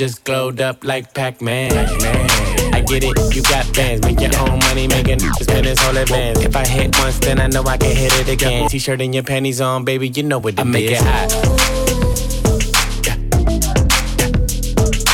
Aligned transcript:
just 0.00 0.24
glowed 0.24 0.62
up 0.62 0.82
like 0.82 1.12
Pac-Man. 1.12 1.70
Pac-Man. 1.72 2.74
I 2.74 2.80
get 2.80 3.04
it, 3.04 3.36
you 3.36 3.42
got 3.42 3.66
fans. 3.76 4.00
Make 4.00 4.18
your 4.18 4.34
own 4.38 4.58
money, 4.60 4.88
making 4.88 5.18
spend 5.18 5.66
this 5.66 5.78
whole 5.78 5.94
advance. 5.94 6.38
If 6.38 6.56
I 6.56 6.66
hit 6.66 6.98
once, 6.98 7.18
then 7.18 7.38
I 7.38 7.48
know 7.48 7.62
I 7.64 7.76
can 7.76 7.94
hit 7.94 8.10
it 8.18 8.26
again. 8.30 8.66
T-shirt 8.70 9.02
and 9.02 9.14
your 9.14 9.24
panties 9.24 9.60
on, 9.60 9.84
baby, 9.84 10.08
you 10.08 10.22
know 10.22 10.38
what 10.38 10.58
it 10.58 10.64
make 10.64 10.86
is. 10.86 11.02
it 11.02 11.04
hot. 11.04 11.30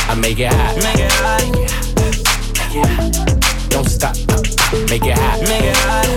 I 0.09 0.15
make 0.15 0.39
it 0.39 0.53
hot. 0.53 0.77
Make 0.77 0.99
it 0.99 1.11
hot. 1.11 1.43
Don't 3.69 3.89
stop. 3.89 4.15
Make 4.89 5.03
it 5.03 5.17
hot. 5.17 5.41
Make 5.41 5.63
it 5.63 5.75
hot. 5.75 6.07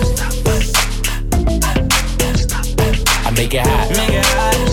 I 3.25 3.31
make 3.35 3.53
it 3.53 3.67
hot. 3.67 3.89
Make 3.89 4.11
it 4.11 4.25
hot. 4.27 4.70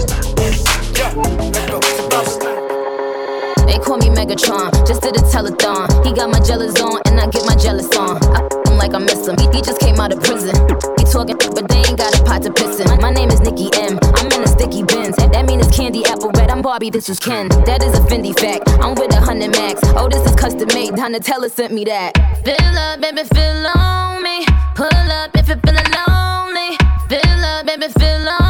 call 3.89 3.97
me 3.97 4.11
Megatron. 4.13 4.71
Just 4.87 5.01
did 5.01 5.17
a 5.17 5.25
telethon. 5.33 5.89
He 6.05 6.13
got 6.13 6.29
my 6.29 6.41
jealous 6.41 6.79
on, 6.79 7.01
and 7.07 7.19
I 7.19 7.27
get 7.27 7.47
my 7.47 7.57
jealous 7.57 7.89
on. 7.97 8.21
I'm 8.69 8.77
like 8.77 8.93
I 8.93 8.99
miss 8.99 9.27
him. 9.27 9.37
He, 9.39 9.49
he 9.57 9.63
just 9.63 9.81
came 9.81 9.99
out 9.99 10.13
of 10.13 10.23
prison. 10.23 10.55
He 10.99 11.05
talking, 11.05 11.39
but 11.57 11.67
they 11.69 11.81
ain't 11.89 11.97
got 11.97 12.13
a 12.21 12.23
pot 12.23 12.43
to 12.43 12.53
piss 12.53 12.81
in. 12.81 12.87
My 13.01 13.11
name 13.11 13.31
is 13.31 13.41
Nicki 13.41 13.71
M. 13.81 13.99
I'm 14.15 14.31
in 14.31 14.43
a 14.45 14.47
sticky 14.47 14.83
Benz. 14.83 15.17
That, 15.17 15.33
that 15.33 15.47
mean 15.47 15.61
it's 15.61 15.75
candy 15.75 16.05
apple 16.05 16.31
red. 16.37 16.51
I'm 16.51 16.61
Barbie, 16.61 16.91
this 16.91 17.09
is 17.09 17.19
Ken. 17.19 17.49
That 17.65 17.83
is 17.83 17.99
a 17.99 18.03
Fendi 18.03 18.39
fact. 18.39 18.69
I'm 18.85 18.95
with 18.95 19.15
a 19.15 19.21
hundred 19.21 19.53
max. 19.53 19.81
Oh, 19.97 20.07
this 20.07 20.25
is 20.29 20.37
custom 20.37 20.69
made. 20.75 20.93
Donatella 20.93 21.51
sent 21.51 21.73
me 21.73 21.85
that. 21.87 22.13
Fill 22.45 22.79
up, 22.79 23.01
baby, 23.01 23.25
fill 23.25 23.67
on 23.75 24.23
me. 24.23 24.45
Pull 24.75 25.09
up 25.21 25.31
if 25.35 25.49
you 25.49 25.57
feel 25.65 25.81
lonely. 25.97 26.77
Fill 27.09 27.45
up, 27.53 27.65
baby, 27.65 27.89
fill 27.89 28.29
on 28.29 28.48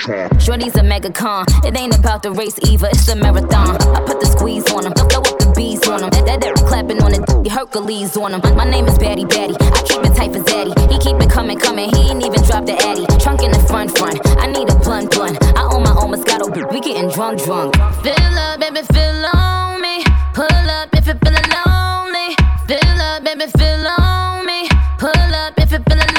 Shorty's 0.00 0.74
a 0.76 0.82
mega 0.82 1.12
con. 1.12 1.44
It 1.62 1.76
ain't 1.76 1.94
about 1.94 2.22
the 2.22 2.32
race 2.32 2.58
either, 2.64 2.88
it's 2.88 3.06
a 3.08 3.16
marathon. 3.16 3.76
I 3.92 4.00
put 4.00 4.18
the 4.18 4.24
squeeze 4.24 4.64
on 4.72 4.86
him, 4.86 4.94
throw 4.94 5.20
up 5.20 5.38
the 5.38 5.52
bees 5.54 5.86
on 5.88 6.02
him. 6.02 6.08
That, 6.08 6.24
that, 6.24 6.40
that 6.40 6.54
clapping 6.64 7.02
on 7.02 7.12
it, 7.12 7.20
Hercules 7.52 8.16
on 8.16 8.32
him. 8.32 8.40
My 8.56 8.64
name 8.64 8.86
is 8.86 8.96
Batty 8.96 9.26
Batty, 9.26 9.54
I 9.60 9.82
keep 9.84 10.00
it 10.00 10.16
tight 10.16 10.32
for 10.32 10.40
Zaddy. 10.40 10.72
He 10.90 10.96
keep 11.04 11.20
it 11.20 11.28
coming, 11.28 11.58
coming, 11.58 11.92
he 11.92 12.08
ain't 12.08 12.24
even 12.24 12.40
dropped 12.48 12.66
the 12.66 12.80
Addy. 12.80 13.04
Trunk 13.20 13.42
in 13.42 13.52
the 13.52 13.60
front, 13.68 13.92
front. 13.98 14.24
I 14.40 14.46
need 14.46 14.70
a 14.70 14.76
blunt, 14.80 15.12
blunt. 15.12 15.36
I 15.52 15.68
own 15.68 15.84
my 15.84 15.92
own 15.92 16.16
Moscato, 16.16 16.48
we 16.48 16.80
getting 16.80 17.10
drunk, 17.10 17.44
drunk. 17.44 17.76
Fill 18.00 18.38
up, 18.40 18.58
baby, 18.58 18.80
fill 18.96 19.26
on 19.36 19.82
me. 19.84 20.00
Pull 20.32 20.48
up 20.48 20.88
if 20.96 21.04
you're 21.04 21.20
feeling 21.20 21.44
lonely. 21.52 22.32
Fill 22.64 23.00
up, 23.04 23.20
baby, 23.20 23.52
fill 23.52 23.86
on 24.00 24.46
me. 24.48 24.64
Pull 24.96 25.12
up 25.12 25.52
if 25.60 25.70
you're 25.72 25.84
feeling 25.84 26.09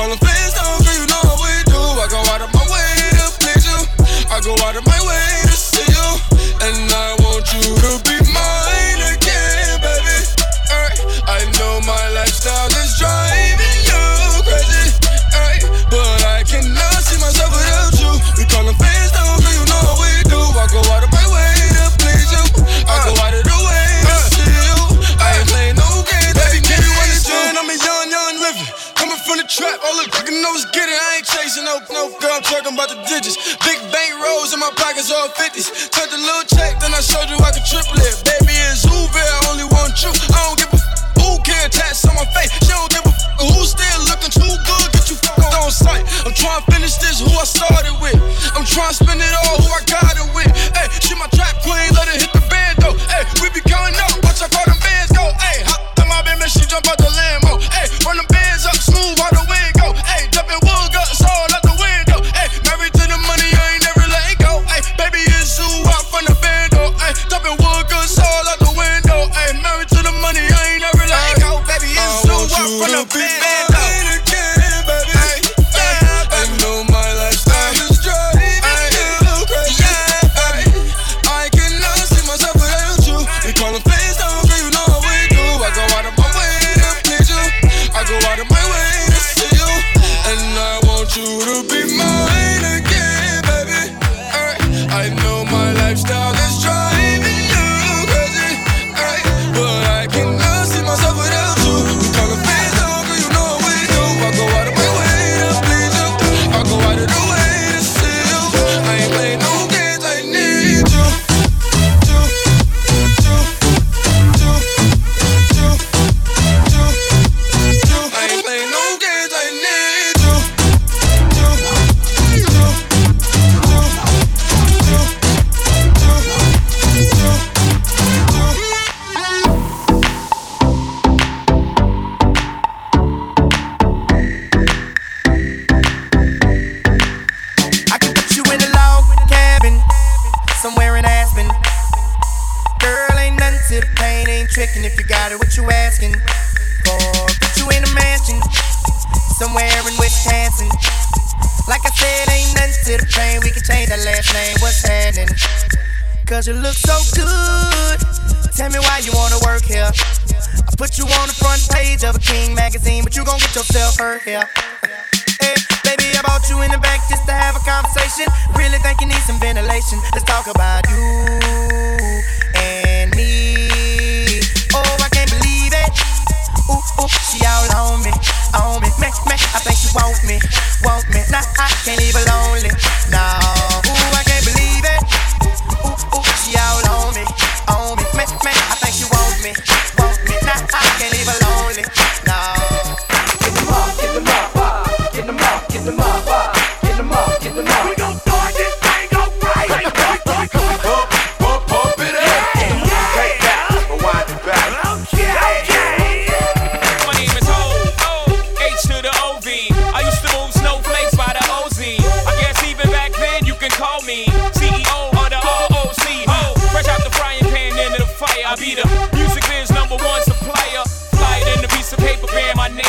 call 0.00 0.16
fans 0.16 0.69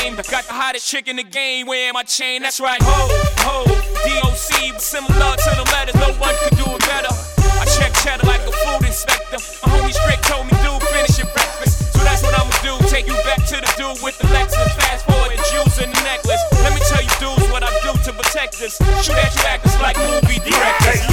game. 0.02 0.16
Got 0.16 0.46
the 0.46 0.54
hottest 0.54 0.88
chick 0.88 1.08
in 1.08 1.16
the 1.16 1.24
game 1.24 1.68
wearing 1.68 1.94
my 1.94 2.04
chain. 2.04 2.42
That's 2.42 2.60
right. 2.60 2.82
Ho, 2.82 3.02
ho, 3.46 3.66
DOC, 3.68 4.80
similar 4.80 5.34
to 5.38 5.52
the 5.58 5.66
letters. 5.74 5.96
No 5.96 6.10
one 6.18 6.34
could 6.42 6.58
do 6.58 6.66
it 6.66 6.82
better. 6.90 7.14
I 7.60 7.66
check 7.78 7.94
cheddar 8.02 8.26
like 8.26 8.42
a 8.42 8.52
food 8.52 8.86
inspector. 8.86 9.38
My 9.62 9.78
homie 9.78 9.94
Strick 9.94 10.22
told 10.26 10.48
me, 10.50 10.54
dude, 10.66 10.82
finish 10.90 11.18
your 11.22 11.30
breakfast. 11.34 11.94
So 11.94 12.00
that's 12.02 12.24
what 12.24 12.34
I'ma 12.34 12.54
do. 12.66 12.74
Take 12.90 13.08
you 13.08 13.18
back 13.28 13.46
to 13.54 13.62
the 13.62 13.70
dude 13.78 14.02
with 14.02 14.18
the 14.18 14.28
Lexus. 14.34 14.72
Fast 14.82 15.06
forward, 15.06 15.38
jewels 15.52 15.78
and 15.78 15.94
the 15.94 16.02
necklace. 16.02 16.42
Let 16.66 16.74
me 16.74 16.82
tell 16.90 17.04
you, 17.04 17.14
dudes, 17.22 17.46
what 17.52 17.64
I 17.64 17.72
do 17.86 17.94
to 17.94 18.12
protect 18.14 18.62
us. 18.62 18.78
Shoot 19.06 19.18
at 19.18 19.34
you 19.36 19.44
actors 19.46 19.78
like 19.82 19.98
movie 19.98 20.42
directors. 20.42 21.11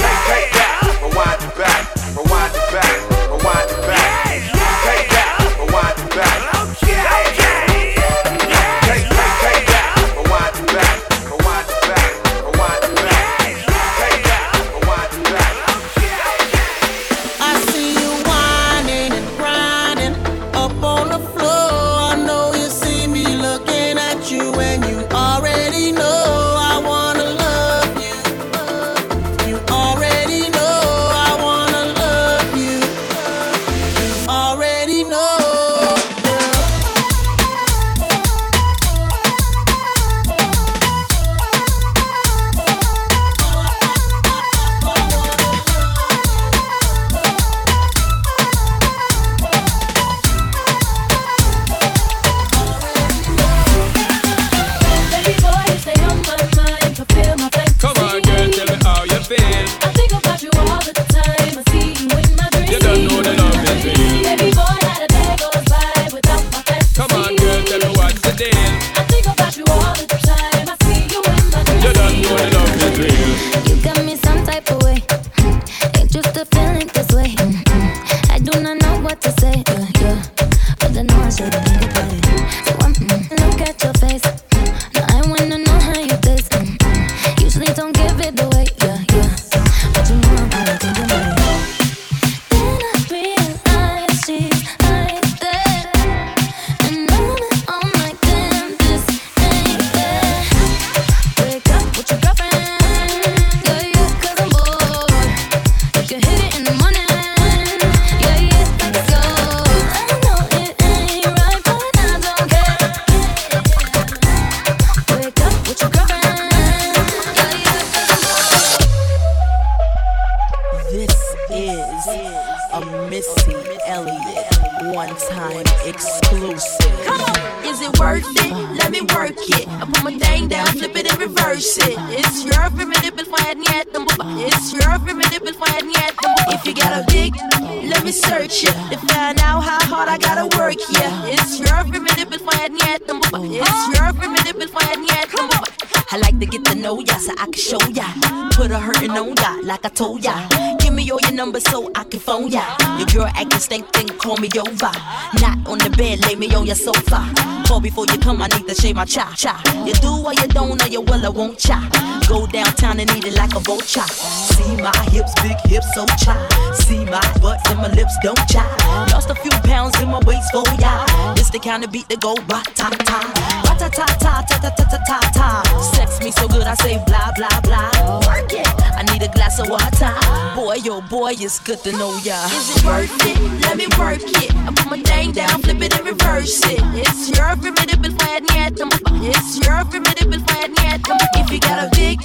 my 158.99 159.05
cha 159.05 159.33
cha. 159.33 159.55
You 159.85 159.93
do 159.93 160.11
or 160.25 160.33
you 160.33 160.47
don't, 160.49 160.81
or 160.83 160.89
you 160.89 160.99
will 160.99 161.25
or 161.25 161.31
won't 161.31 161.57
cha. 161.57 161.79
Go 162.27 162.45
downtown 162.47 162.99
and 162.99 163.09
eat 163.15 163.27
it 163.27 163.33
like 163.35 163.55
a 163.55 163.59
vulture. 163.61 164.01
See 164.11 164.75
my 164.75 164.91
hips, 165.11 165.33
big 165.41 165.55
hips, 165.71 165.87
so 165.95 166.05
cha. 166.19 166.35
See 166.73 167.05
my 167.05 167.23
butts 167.39 167.63
and 167.69 167.79
my 167.79 167.89
lips, 167.93 168.13
don't 168.21 168.37
cha. 168.49 168.65
Lost 169.11 169.29
a 169.29 169.35
few 169.35 169.51
pounds 169.63 169.97
in 170.01 170.09
my 170.09 170.19
waist 170.27 170.51
for 170.51 170.67
ya 170.83 171.28
the 171.59 171.69
kind 171.69 171.83
of 171.83 171.91
beat 171.91 172.07
that 172.09 172.19
go 172.21 172.35
ba 172.47 172.61
ta 172.75 172.89
ta, 172.89 173.19
ba 173.63 173.73
ta 173.75 173.87
ta 173.89 174.05
ta 174.19 174.33
ta 174.47 174.55
ta 174.59 174.69
ta 174.69 174.83
ta 174.91 174.97
ta 175.07 175.19
ta. 175.33 175.47
Sex 175.95 176.19
me 176.23 176.31
so 176.31 176.47
good 176.47 176.63
I 176.63 176.75
say 176.75 177.01
blah 177.05 177.31
blah 177.35 177.59
blah. 177.61 177.91
Work 178.27 178.53
it. 178.53 178.67
I 178.95 179.03
need 179.11 179.23
a 179.23 179.31
glass 179.31 179.59
of 179.59 179.69
water. 179.69 180.13
Boy, 180.55 180.75
yo, 180.83 180.97
oh 180.97 181.01
boy, 181.01 181.33
it's 181.35 181.59
good 181.59 181.79
to 181.83 181.91
know 181.93 182.15
ya. 182.23 182.37
Is 182.47 182.75
it 182.75 182.85
worth 182.85 183.25
it? 183.25 183.37
Let 183.65 183.77
me 183.77 183.87
work 183.97 184.23
it. 184.23 184.51
I 184.55 184.71
put 184.75 184.87
my 184.89 184.99
thing 185.03 185.31
down, 185.31 185.61
flip 185.61 185.81
it 185.81 185.95
and 185.97 186.05
reverse 186.05 186.63
it. 186.65 186.79
It's 186.95 187.29
your 187.31 187.55
formidable 187.55 188.13
fire 188.19 188.41
near 188.51 188.69
them. 188.71 188.89
It's 189.23 189.59
your 189.59 189.83
formidable 189.85 190.39
fire 190.47 190.69
near 190.69 190.97
them. 190.99 191.17
If 191.39 191.51
you 191.51 191.59
got 191.59 191.79
a 191.85 191.89
big, 191.95 192.21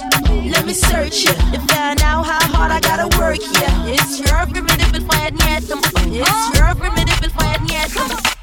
let 0.51 0.65
me 0.65 0.73
search 0.73 1.27
it 1.27 1.37
to 1.53 1.59
find 1.71 2.01
out 2.01 2.23
how 2.25 2.43
hard 2.55 2.71
I 2.71 2.79
gotta 2.79 3.07
work. 3.17 3.39
Yeah, 3.41 3.95
it's 3.95 4.19
your 4.19 4.43
formidable 4.47 5.03
fire 5.09 5.31
near 5.31 5.59
them. 5.59 5.81
It's 6.23 6.43
your 6.55 6.71
formidable 6.75 7.31
fire 7.35 7.59
near 7.67 7.87
them. 7.89 8.34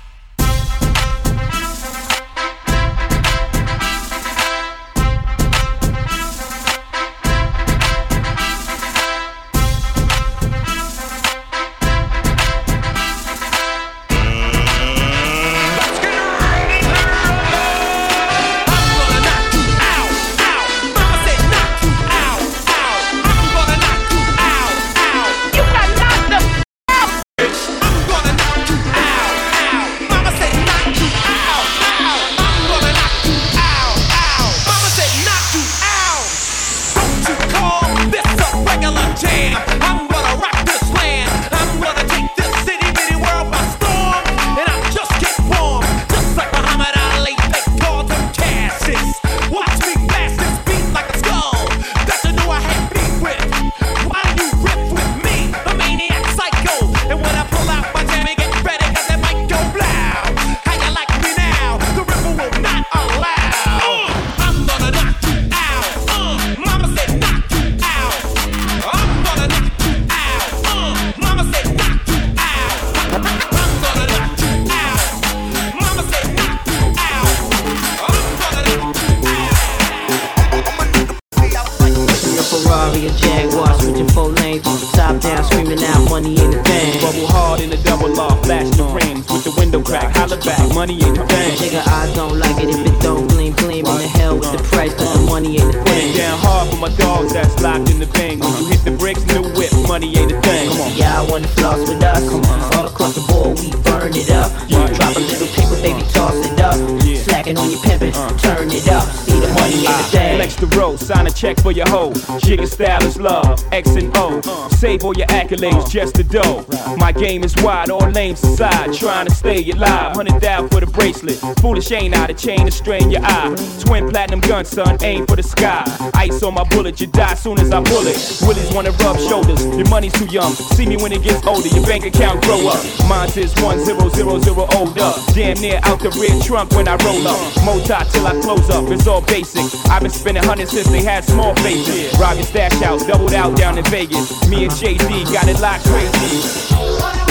jigger 112.52 112.66
style 112.66 113.02
is 113.04 113.18
love, 113.18 113.64
X 113.72 113.96
and 113.96 114.14
O. 114.16 114.38
Uh. 114.44 114.68
Save 114.68 115.04
all 115.04 115.16
your 115.16 115.26
accolades, 115.28 115.86
uh. 115.86 115.88
just 115.88 116.14
the 116.14 116.24
dough. 116.24 116.66
My 116.98 117.10
game 117.10 117.44
is 117.44 117.54
wide, 117.62 117.88
all 117.88 118.10
names 118.10 118.44
aside. 118.44 118.92
Trying 118.92 119.26
to 119.26 119.34
stay 119.34 119.70
alive, 119.70 120.16
hundred 120.16 120.38
thou 120.40 120.68
for 120.68 120.80
the 120.80 120.86
bracelet. 120.86 121.38
Foolish 121.60 121.90
ain't 121.92 122.14
out 122.14 122.30
of 122.30 122.36
chain 122.36 122.66
to 122.66 122.70
strain 122.70 123.10
your 123.10 123.22
eye. 123.24 123.54
Twin 123.80 124.10
platinum 124.10 124.40
gun, 124.40 124.66
son, 124.66 124.98
aim 125.02 125.26
for 125.26 125.36
the 125.36 125.42
sky. 125.42 125.82
Ice 126.14 126.42
on 126.42 126.52
my 126.52 126.64
bullet, 126.64 127.00
you 127.00 127.06
die 127.06 127.34
soon 127.34 127.58
as 127.58 127.72
I 127.72 127.82
pull 127.82 128.06
it. 128.06 128.18
Willies 128.42 128.70
wanna 128.74 128.92
rub 129.00 129.16
shoulders, 129.18 129.64
your 129.78 129.88
money's 129.88 130.12
too 130.12 130.26
young. 130.26 130.52
See 130.52 130.84
me 130.84 130.96
when 130.96 131.12
it 131.12 131.22
gets 131.22 131.46
older, 131.46 131.68
your 131.68 131.86
bank 131.86 132.04
account 132.04 132.44
grow 132.44 132.68
up. 132.68 132.84
Mine's 133.08 133.36
is 133.38 133.54
one 133.62 133.78
zero 133.82 134.10
zero 134.10 134.38
zero 134.40 134.66
old 134.76 134.98
up. 134.98 135.16
Damn 135.32 135.58
near 135.60 135.80
out 135.84 136.00
the 136.00 136.10
rear 136.20 136.38
trunk 136.42 136.72
when 136.72 136.86
I 136.86 136.96
roll 136.96 137.26
up. 137.26 137.40
Moti 137.64 137.96
till 138.12 138.26
I 138.26 138.38
close 138.42 138.68
up, 138.68 138.90
it's 138.90 139.06
all 139.06 139.22
basic. 139.22 139.64
I've 139.88 140.02
been 140.02 140.10
spending 140.10 140.44
hundreds 140.44 140.72
since 140.72 140.88
they 140.88 141.02
had 141.02 141.24
small 141.24 141.54
faces. 141.56 142.12
Rob 142.20 142.41
it's 142.42 142.50
stashed 142.50 142.82
out, 142.82 142.98
doubled 143.06 143.34
out 143.34 143.56
down 143.56 143.78
in 143.78 143.84
Vegas. 143.84 144.48
Me 144.48 144.64
and 144.64 144.74
Jay 144.74 144.98
Z 144.98 145.24
got 145.32 145.46
it 145.46 145.60
locked 145.60 145.84
crazy. 145.84 147.21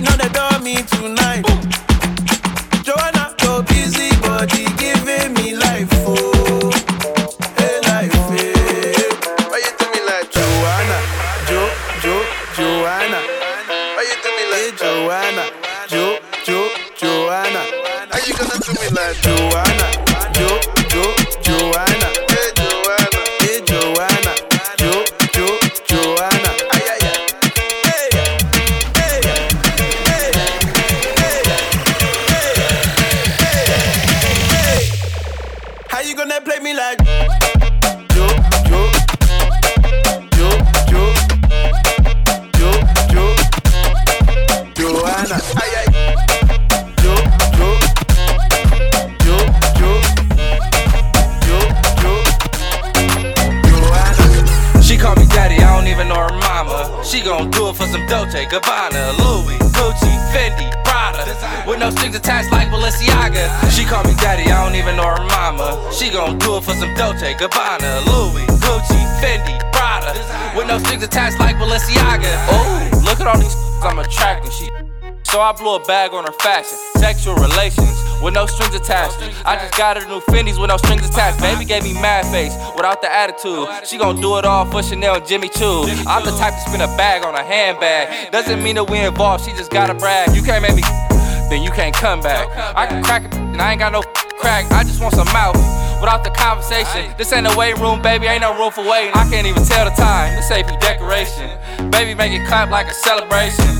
Making 0.00 0.12
all 0.12 0.18
the 0.18 0.32
dummy 0.32 0.76
tonight. 0.76 1.44
Joanna, 1.44 1.67
blew 75.58 75.74
a 75.74 75.84
bag 75.84 76.12
on 76.12 76.24
her 76.24 76.32
fashion. 76.32 76.78
Sexual 76.96 77.34
relations 77.36 77.94
with 78.22 78.34
no 78.34 78.46
strings 78.46 78.74
attached. 78.74 79.18
I 79.44 79.56
just 79.56 79.76
got 79.76 80.00
her 80.00 80.08
new 80.08 80.20
Fendi's 80.20 80.58
with 80.58 80.68
no 80.68 80.76
strings 80.76 81.08
attached. 81.08 81.40
Baby 81.40 81.64
gave 81.64 81.82
me 81.82 81.92
mad 81.94 82.26
face 82.26 82.54
without 82.76 83.02
the 83.02 83.10
attitude. 83.10 83.68
She 83.84 83.98
gon' 83.98 84.20
do 84.20 84.38
it 84.38 84.44
all 84.44 84.64
for 84.66 84.82
Chanel 84.82 85.16
and 85.16 85.26
Jimmy 85.26 85.48
Choo. 85.48 85.84
I'm 86.06 86.24
the 86.24 86.32
type 86.38 86.54
to 86.54 86.60
spin 86.60 86.80
a 86.80 86.86
bag 86.96 87.24
on 87.24 87.34
a 87.34 87.42
handbag. 87.42 88.30
Doesn't 88.30 88.62
mean 88.62 88.76
that 88.76 88.88
we 88.88 88.98
involved, 88.98 89.44
she 89.44 89.52
just 89.52 89.70
gotta 89.70 89.94
brag. 89.94 90.34
You 90.34 90.42
can't 90.42 90.62
make 90.62 90.76
me, 90.76 90.82
then 91.50 91.62
you 91.62 91.70
can't 91.70 91.94
come 91.94 92.20
back. 92.20 92.48
I 92.76 92.86
can 92.86 93.02
crack 93.02 93.24
it, 93.24 93.34
and 93.34 93.60
I 93.60 93.72
ain't 93.72 93.80
got 93.80 93.92
no 93.92 94.02
crack. 94.38 94.70
I 94.70 94.84
just 94.84 95.00
want 95.00 95.14
some 95.14 95.28
mouth. 95.32 95.56
Without 96.00 96.22
the 96.22 96.30
conversation, 96.30 97.12
this 97.18 97.32
ain't 97.32 97.52
a 97.52 97.56
waiting 97.58 97.82
room, 97.82 98.00
baby. 98.00 98.26
Ain't 98.26 98.42
no 98.42 98.56
room 98.56 98.70
for 98.70 98.86
waiting. 98.86 99.10
I 99.14 99.28
can't 99.28 99.46
even 99.48 99.64
tell 99.64 99.84
the 99.84 99.90
time. 99.90 100.36
This 100.36 100.50
AP 100.50 100.78
decoration. 100.80 101.50
Baby, 101.90 102.14
make 102.14 102.30
it 102.30 102.46
clap 102.46 102.70
like 102.70 102.86
a 102.86 102.94
celebration. 102.94 103.77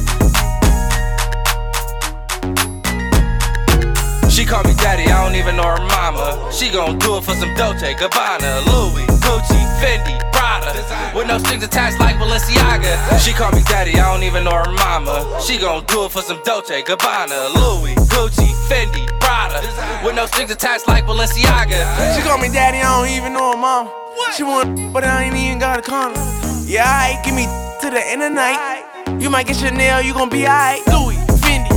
Call 4.49 4.65
me 4.65 4.73
daddy, 4.81 5.05
I 5.05 5.23
don't 5.23 5.37
even 5.37 5.57
know 5.57 5.69
her 5.69 5.85
mama. 5.93 6.51
She 6.51 6.71
gon' 6.73 6.99
do 6.99 7.19
it 7.19 7.25
for 7.25 7.35
some 7.35 7.53
Dolce, 7.55 7.93
Gabbana, 7.95 8.65
Louis, 8.65 9.05
Gucci, 9.21 9.61
Fendi, 9.79 10.17
Prada. 10.33 10.73
With 11.15 11.29
no 11.29 11.39
strings 11.39 11.63
attached 11.63 12.01
like 12.01 12.17
Balenciaga. 12.17 13.21
She 13.21 13.33
call 13.33 13.53
me 13.53 13.63
daddy, 13.69 14.01
I 14.01 14.13
don't 14.13 14.25
even 14.25 14.45
know 14.45 14.57
her 14.57 14.73
mama. 14.73 15.41
She 15.45 15.59
gon' 15.59 15.85
do 15.85 16.07
it 16.07 16.13
for 16.13 16.23
some 16.23 16.41
Dolce, 16.45 16.83
Gabbana, 16.83 17.53
Louis, 17.55 17.95
Gucci, 18.09 18.49
Fendi, 18.67 19.07
Prada. 19.21 19.61
With 20.05 20.17
no 20.17 20.25
strings 20.27 20.51
attached 20.51 20.89
like 20.89 21.05
Balenciaga. 21.05 22.17
She 22.17 22.23
call 22.23 22.39
me 22.39 22.49
daddy, 22.49 22.79
I 22.79 22.89
don't 22.99 23.15
even 23.15 23.35
know 23.35 23.53
her 23.53 23.59
mom. 23.59 23.91
She 24.35 24.43
want, 24.43 24.93
but 24.93 25.05
I 25.05 25.25
ain't 25.25 25.37
even 25.37 25.59
got 25.59 25.79
a 25.79 25.83
condom. 25.83 26.23
Yeah, 26.65 26.89
I 26.89 27.21
give 27.25 27.35
me 27.35 27.45
to 27.83 27.91
the 27.91 28.03
end 28.05 28.23
of 28.23 28.31
the 28.31 28.35
night. 28.35 29.21
You 29.21 29.31
might 29.31 29.47
get 29.47 29.57
Chanel, 29.57 30.03
you 30.03 30.15
gon' 30.15 30.31
be 30.31 30.47
alright. 30.47 30.81
Louis, 30.87 31.17
Fendi, 31.43 31.69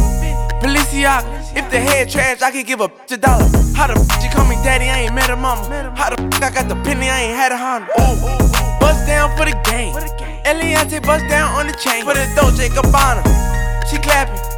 Balenciaga. 0.62 1.41
If 1.56 1.70
the 1.70 1.80
head 1.80 2.10
trash, 2.10 2.42
I 2.42 2.52
could 2.52 2.66
give 2.66 2.80
a 2.82 2.88
bitch 2.88 3.12
a 3.12 3.18
dollar. 3.18 3.46
How 3.76 3.88
the 3.88 3.94
f- 4.00 4.22
she 4.22 4.30
call 4.30 4.46
me 4.48 4.56
daddy, 4.64 4.86
I 4.86 5.02
ain't 5.02 5.14
met 5.16 5.30
her 5.30 5.36
mama. 5.36 5.64
How 5.96 6.10
the 6.10 6.22
f- 6.22 6.44
I 6.44 6.50
got 6.52 6.68
the 6.70 6.76
penny, 6.84 7.10
I 7.10 7.22
ain't 7.22 7.36
had 7.36 7.52
a 7.52 7.58
Honda. 7.58 7.88
Ooh, 8.00 8.80
bust 8.80 9.06
down 9.08 9.36
for 9.38 9.46
the 9.46 9.56
game. 9.70 9.94
Eliantte 10.46 11.02
bust 11.06 11.28
down 11.28 11.54
on 11.60 11.68
the 11.68 11.74
chain 11.74 12.04
for 12.04 12.14
the 12.14 12.26
Dolce 12.36 12.70
Gabbana. 12.70 13.22
She 13.90 13.98
clapping. 13.98 14.51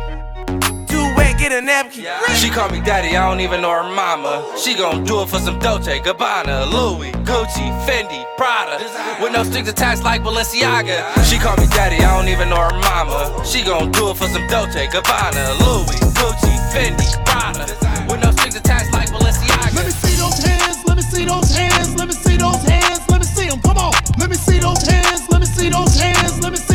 Too 1.44 1.50
wet, 1.50 1.52
get 1.52 1.52
a 1.52 1.66
napkin. 1.66 2.36
She 2.36 2.50
call 2.50 2.70
me 2.70 2.80
daddy, 2.82 3.16
I 3.16 3.30
don't 3.30 3.42
even 3.42 3.62
know 3.62 3.72
her 3.72 3.84
mama. 3.84 4.46
She 4.58 4.74
gon' 4.76 5.04
do 5.04 5.22
it 5.22 5.30
for 5.30 5.40
some 5.40 5.60
Dolce, 5.60 6.00
Gabbana, 6.00 6.72
Louis, 6.72 7.12
Gucci, 7.24 7.68
Fendi, 7.86 8.26
Prada. 8.38 8.78
With 9.22 9.34
no 9.34 9.44
strings 9.44 9.68
attached 9.68 10.04
like 10.04 10.22
Balenciaga. 10.24 11.04
She 11.24 11.38
call 11.38 11.58
me 11.58 11.68
daddy, 11.68 11.98
I 11.98 12.18
don't 12.18 12.30
even 12.30 12.50
know 12.50 12.58
her 12.58 12.78
mama. 12.80 13.46
She 13.46 13.64
gon' 13.64 13.92
do 13.92 14.12
it 14.12 14.18
for 14.18 14.28
some 14.28 14.48
Dolce, 14.48 14.88
Gabbana, 14.88 15.60
Louis, 15.60 16.00
Gucci, 16.16 16.54
Fendi, 16.72 17.08
Prada. 17.26 17.66
With 18.10 18.24
no 18.24 18.32
strings 18.32 18.56
attached 18.56 18.94
like 18.94 19.10
Balenciaga. 19.10 19.76
Let 19.76 19.86
me 19.86 19.92
see 19.92 20.16
those 20.16 20.40
hands, 20.44 20.86
let 20.86 20.98
me 20.98 21.04
see 21.04 21.26
those 21.26 21.56
hands, 21.56 21.96
let 21.96 22.08
me 22.08 22.14
see 22.14 22.38
those 22.38 22.64
hands, 22.64 23.10
let 23.10 23.20
me 23.20 23.26
see 23.26 23.48
them, 23.50 23.62
come 23.62 23.78
on. 23.78 23.94
Let 24.18 24.30
me 24.30 24.36
see 24.36 24.60
those 24.60 24.82
hands, 24.88 25.28
let 25.30 25.42
me 25.42 25.48
see 25.48 25.70
those 25.70 26.00
hands, 26.00 26.42
let 26.42 26.52
me 26.52 26.58
see 26.58 26.73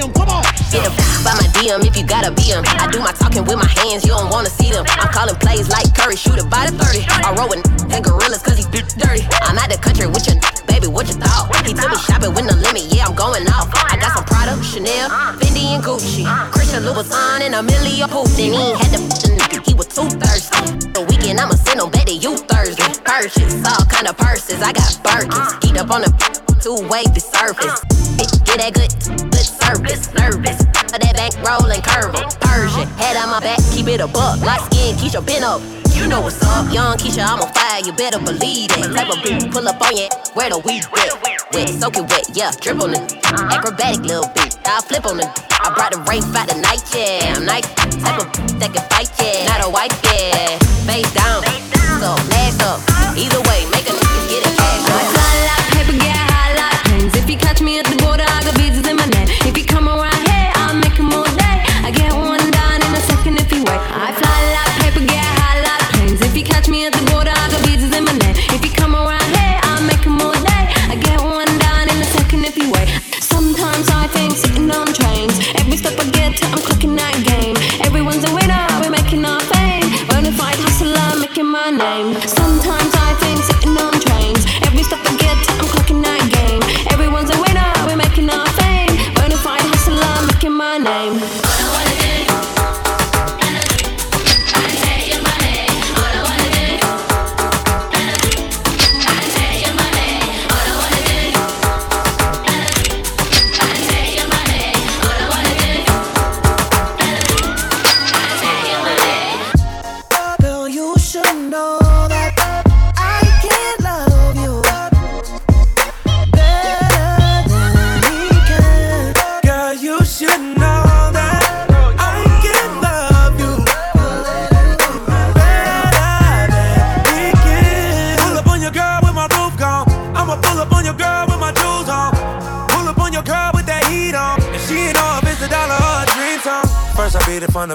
them, 0.00 0.12
come 0.12 0.28
on. 0.28 0.44
Get 0.72 0.86
up 0.86 0.94
by 1.22 1.36
my 1.36 1.46
DM 1.54 1.84
if 1.84 1.96
you 1.96 2.04
gotta 2.04 2.30
be 2.32 2.52
'em. 2.52 2.64
I 2.66 2.88
do 2.90 3.00
my 3.00 3.12
talking 3.12 3.44
with 3.44 3.56
my 3.56 3.68
hands, 3.84 4.04
you 4.04 4.10
don't 4.10 4.30
wanna 4.30 4.50
see 4.50 4.70
them. 4.70 4.84
I'm 4.88 5.12
calling 5.12 5.36
plays 5.36 5.68
like 5.68 5.92
Curry, 5.94 6.16
shoot 6.16 6.40
by 6.48 6.66
the 6.66 6.72
30. 6.80 7.04
I 7.08 7.32
roll 7.36 7.48
with 7.48 7.62
and 7.92 8.04
gorillas 8.04 8.42
cause 8.42 8.56
he 8.56 8.64
dirty. 8.96 9.26
I'm 9.42 9.58
out 9.58 9.68
the 9.68 9.78
country 9.78 10.06
with 10.06 10.26
your 10.26 10.36
baby, 10.66 10.86
what 10.86 11.06
you 11.08 11.14
thought? 11.14 11.54
He 11.66 11.74
took 11.74 11.90
me 11.90 11.98
shopping 11.98 12.32
with 12.34 12.46
no 12.46 12.54
limit, 12.54 12.92
yeah, 12.94 13.06
I'm 13.06 13.14
going 13.14 13.46
off. 13.48 13.68
I 13.74 13.96
got 13.96 14.12
some 14.14 14.24
Prada, 14.24 14.56
Chanel, 14.62 15.08
Fendi, 15.38 15.74
and 15.74 15.82
Gucci. 15.82 16.24
Christian 16.50 16.82
Louboutin 16.84 17.42
and 17.42 17.54
a 17.54 17.62
million 17.62 18.08
Putin. 18.08 18.36
He 18.36 18.56
ain't 18.56 18.78
had 18.78 18.90
the 18.92 19.62
he 19.64 19.74
was 19.74 19.86
too 19.86 20.08
thirsty. 20.08 20.88
The 20.94 21.02
weekend, 21.02 21.40
I'ma 21.40 21.54
send 21.54 21.80
him 21.80 21.90
back 21.90 22.06
to 22.06 22.14
you 22.14 22.36
Thursday. 22.36 22.90
Purchase 23.04 23.54
all 23.66 23.84
kind 23.86 24.08
of 24.08 24.16
purses, 24.16 24.62
I 24.62 24.72
got 24.72 24.90
Birkins. 25.04 25.64
Eat 25.66 25.76
up 25.76 25.90
on 25.90 26.02
the 26.02 26.49
two-way 26.60 27.04
the 27.16 27.20
surface. 27.20 27.80
Bitch, 28.20 28.44
get 28.44 28.60
that 28.60 28.72
good, 28.76 28.92
good 29.32 29.48
service, 29.48 30.04
service. 30.12 30.60
That 30.92 31.16
back 31.16 31.32
roll 31.46 31.70
and 31.70 31.82
curve. 31.82 32.12
Persian, 32.40 32.86
head 33.00 33.16
on 33.16 33.30
my 33.30 33.40
back, 33.40 33.58
keep 33.72 33.88
it 33.88 34.00
a 34.00 34.06
buck. 34.06 34.40
Light 34.40 34.60
skin, 34.68 34.96
Keisha, 34.96 35.24
been 35.24 35.42
up. 35.42 35.62
You 35.96 36.06
know 36.06 36.20
what's 36.20 36.42
up, 36.42 36.72
young 36.72 36.96
Keisha, 36.96 37.24
I'm 37.24 37.40
on 37.40 37.52
fire, 37.52 37.80
you 37.84 37.92
better 37.92 38.18
believe 38.18 38.70
it. 38.72 38.92
Type 38.94 39.10
of 39.10 39.22
beat, 39.22 39.50
pull 39.52 39.68
up 39.68 39.80
on 39.80 39.96
you, 39.96 40.08
where 40.34 40.50
the 40.50 40.58
weed 40.60 40.84
wet? 40.92 41.12
Wet, 41.52 41.68
soak 41.68 41.96
it 41.96 42.06
wet, 42.08 42.24
yeah, 42.32 42.52
drip 42.60 42.80
on 42.80 42.94
it. 42.94 43.16
Acrobatic 43.24 44.04
little 44.04 44.28
beat, 44.34 44.56
I 44.64 44.80
flip 44.80 45.04
on 45.06 45.20
it. 45.20 45.28
I 45.60 45.72
brought 45.74 45.92
the 45.92 46.00
rain 46.08 46.24
out 46.36 46.48
the 46.48 46.56
night, 46.60 46.80
yeah. 46.94 47.34
I'm 47.36 47.44
nice, 47.44 47.66
type 48.00 48.20
of 48.20 48.28
that 48.60 48.72
can 48.72 48.84
fight, 48.88 49.10
yeah. 49.20 49.48
Not 49.48 49.66
a 49.66 49.70
wife, 49.70 49.92
yeah. 50.08 50.58
Face 50.88 51.12
down, 51.12 51.42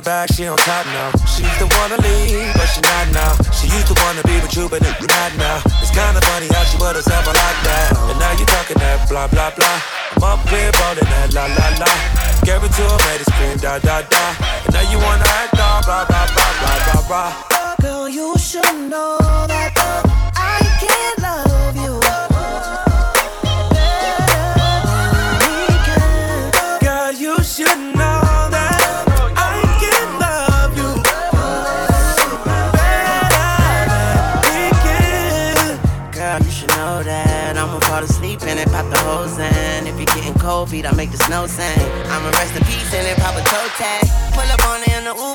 back, 0.06 0.30
she 0.32 0.46
on 0.46 0.56
top 0.58 0.86
now. 0.86 1.10
She 1.26 1.42
used 1.42 1.58
to 1.58 1.68
wanna 1.76 1.98
leave, 1.98 2.54
but 2.54 2.70
she 2.70 2.80
not 2.82 3.10
now. 3.12 3.34
She 3.58 3.68
used 3.74 3.88
to 3.90 3.96
wanna 4.06 4.22
be 4.24 4.38
with 4.40 4.56
you, 4.56 4.70
but 4.70 4.80
it's 4.86 5.02
not 5.02 5.32
now. 5.36 5.60
It's 5.82 5.90
kinda 5.90 6.22
funny 6.30 6.48
how 6.54 6.64
she 6.64 6.78
put 6.78 6.96
herself 6.96 7.26
like 7.26 7.60
that. 7.66 7.98
And 8.10 8.20
now 8.20 8.32
you 8.38 8.46
talking 8.46 8.78
that 8.78 9.10
blah 9.10 9.28
blah 9.28 9.50
blah. 9.58 9.82
I'm 10.16 10.24
up 10.24 10.48
here 10.48 10.72
ballin' 10.78 11.10
that 11.10 11.34
la 11.34 11.46
la 11.58 11.68
la. 11.82 11.92
Gave 12.46 12.64
it 12.64 12.72
to 12.78 12.84
her, 12.86 13.00
made 13.10 13.22
it 13.22 13.28
scream 13.34 13.58
da 13.58 13.80
da 13.80 14.02
da. 14.14 14.26
And 14.66 14.74
now 14.76 14.86
you 14.92 15.00
wanna 15.00 15.28
act 15.42 15.60
all 15.60 15.82
blah 15.84 16.06
blah 16.06 16.28
blah 16.36 16.52
blah 16.62 16.78
blah 16.86 17.02
blah. 17.10 17.32
Girl, 17.82 18.08
you 18.08 18.38
should 18.38 18.90
know 18.90 19.25
feet, 40.76 40.86
I 40.86 40.94
make 40.94 41.12
the 41.12 41.18
snow 41.18 41.48
sing. 41.48 41.80
I'ma 42.12 42.30
rest 42.36 42.56
in 42.56 42.64
peace 42.68 42.92
and 42.92 43.06
then 43.08 43.16
pop 43.24 43.36
a 43.40 43.44
toe 43.48 43.68
tag. 43.80 44.04
Pull 44.36 44.50
up 44.52 44.64
on 44.68 44.84
it 44.84 44.92
in 44.98 45.04
the 45.08 45.16
Uber, 45.16 45.35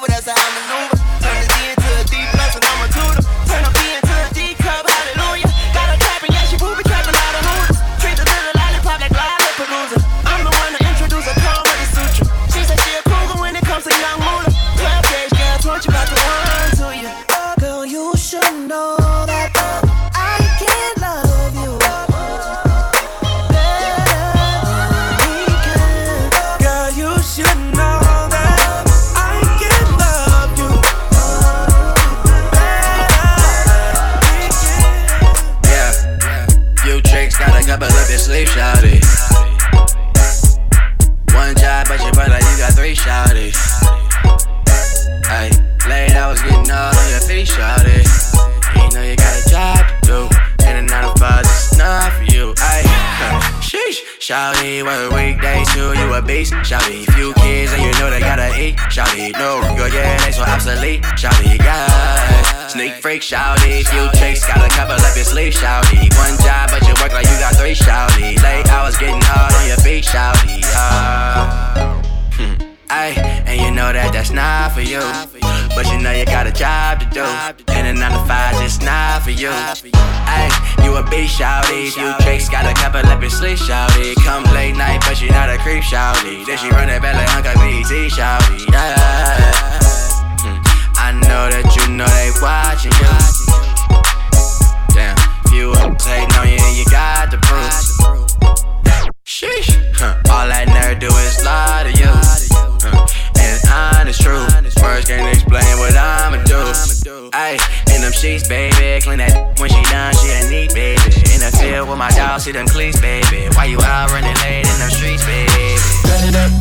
sleeve, 65.41 65.55
shawty. 65.55 66.13
One 66.19 66.37
job, 66.45 66.71
but 66.71 66.83
you 66.87 66.95
work 67.01 67.13
like 67.13 67.27
you 67.27 67.39
got 67.39 67.57
three, 67.57 67.75
shawty. 67.75 68.41
Late 68.43 68.69
hours 68.69 68.97
getting 68.97 69.21
hard 69.23 69.55
on 69.55 69.67
your 69.67 69.79
feet, 69.79 70.05
shawty. 70.05 70.61
Yeah. 70.61 71.97
Ay, 72.91 73.15
and 73.47 73.61
you 73.61 73.71
know 73.71 73.93
that 73.93 74.13
that's 74.13 74.31
not 74.31 74.73
for 74.73 74.83
you. 74.83 75.01
But 75.75 75.87
you 75.87 75.99
know 76.03 76.13
you 76.13 76.27
got 76.27 76.47
a 76.47 76.53
job 76.53 77.01
to 77.01 77.07
do. 77.09 77.25
And 77.73 77.87
a 77.87 77.95
9 77.95 78.13
to 78.13 78.19
5 78.27 78.61
just 78.61 78.83
not 78.83 79.23
for 79.23 79.31
you. 79.31 79.51
Ay, 80.29 80.51
you 80.85 80.97
a 80.97 81.03
beast, 81.09 81.39
shouty. 81.39 81.89
Few 81.95 82.13
tricks 82.25 82.49
got 82.49 82.67
a 82.67 82.75
couple 82.75 83.01
up 83.09 83.21
your 83.21 83.31
sleeve, 83.31 83.59
shouty. 83.59 84.17
Come 84.27 84.45
late 84.53 84.77
night, 84.77 85.01
but 85.07 85.23
you 85.23 85.31
not 85.31 85.49
a 85.49 85.57
creep, 85.59 85.83
shouty. 85.85 86.45
Then 86.45 86.59
she 86.59 86.69
run 86.71 86.91
it 86.91 87.01
back 87.01 87.17
like 87.17 87.33
Uncle 87.37 87.57
BT, 87.63 88.11
shouty. 88.11 88.67
Yeah. 88.69 89.79
Hmm. 90.43 90.59
I 90.99 91.13
know 91.15 91.49
that 91.49 91.65
you 91.77 91.95
know 91.95 92.11
they 92.19 92.31
watching 92.43 92.93
you. 92.93 93.70
Damn, 95.61 95.73
few 95.75 95.83
ups 95.83 96.07
hating 96.07 96.35
on 96.39 96.49
you 96.49 96.57
you 96.73 96.85
got 96.87 97.31
the 97.31 97.37
proof. 97.37 97.69
Sheesh, 99.27 99.77
huh. 99.95 100.17
all 100.33 100.49
that 100.49 100.69
nerd 100.69 101.01
do 101.01 101.07
is 101.07 101.45
lie 101.45 101.85
to 101.85 101.93
you. 102.01 102.09
Huh. 102.81 103.07
And 103.37 103.61
honest 103.69 104.23
truth. 104.23 104.49
Words 104.83 105.07
can't 105.07 105.29
explain 105.29 105.79
what 105.79 105.95
I'ma 105.97 106.43
do. 106.45 106.57
Ayy, 107.37 107.61
in 107.95 108.01
them 108.01 108.13
sheets, 108.13 108.49
baby. 108.49 109.05
Clean 109.05 109.19
that 109.19 109.61
when 109.61 109.69
she 109.69 109.83
done, 109.93 110.15
she 110.17 110.31
a 110.33 110.49
neat, 110.49 110.73
baby. 110.73 111.13
In 111.29 111.45
the 111.45 111.53
field 111.61 111.89
with 111.91 111.99
my 111.99 112.11
dog, 112.11 112.41
see 112.41 112.53
them 112.53 112.67
cleats, 112.67 112.99
baby. 113.01 113.49
Why 113.55 113.67
you 113.67 113.81
out 113.83 114.11
running 114.11 114.35
late 114.41 114.65
in 114.65 114.79
them 114.81 114.91
streets, 114.91 115.25
baby? 115.27 115.77
Cut 116.09 116.25
it 116.25 116.37
up. 116.41 116.53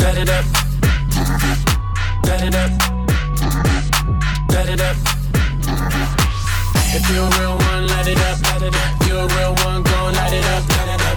Cut 0.00 0.16
it 0.16 0.30
up. 0.32 0.44
Cut 2.24 2.40
it 2.40 2.54
up. 2.56 2.72
Cut 4.48 4.68
it 4.68 4.80
up. 4.80 5.17
If 6.90 7.10
you're 7.10 7.22
a 7.22 7.38
real 7.38 7.56
one, 7.68 7.86
light 7.86 8.08
it 8.08 8.18
up. 8.18 8.38
You're 9.06 9.20
a 9.20 9.26
real 9.36 9.54
one, 9.66 9.82
light. 9.82 10.14
Light 10.14 10.32
it 10.32 10.44
up. 10.46 10.64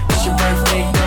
It's 0.10 0.26
your 0.26 0.36
birthday, 0.36 1.01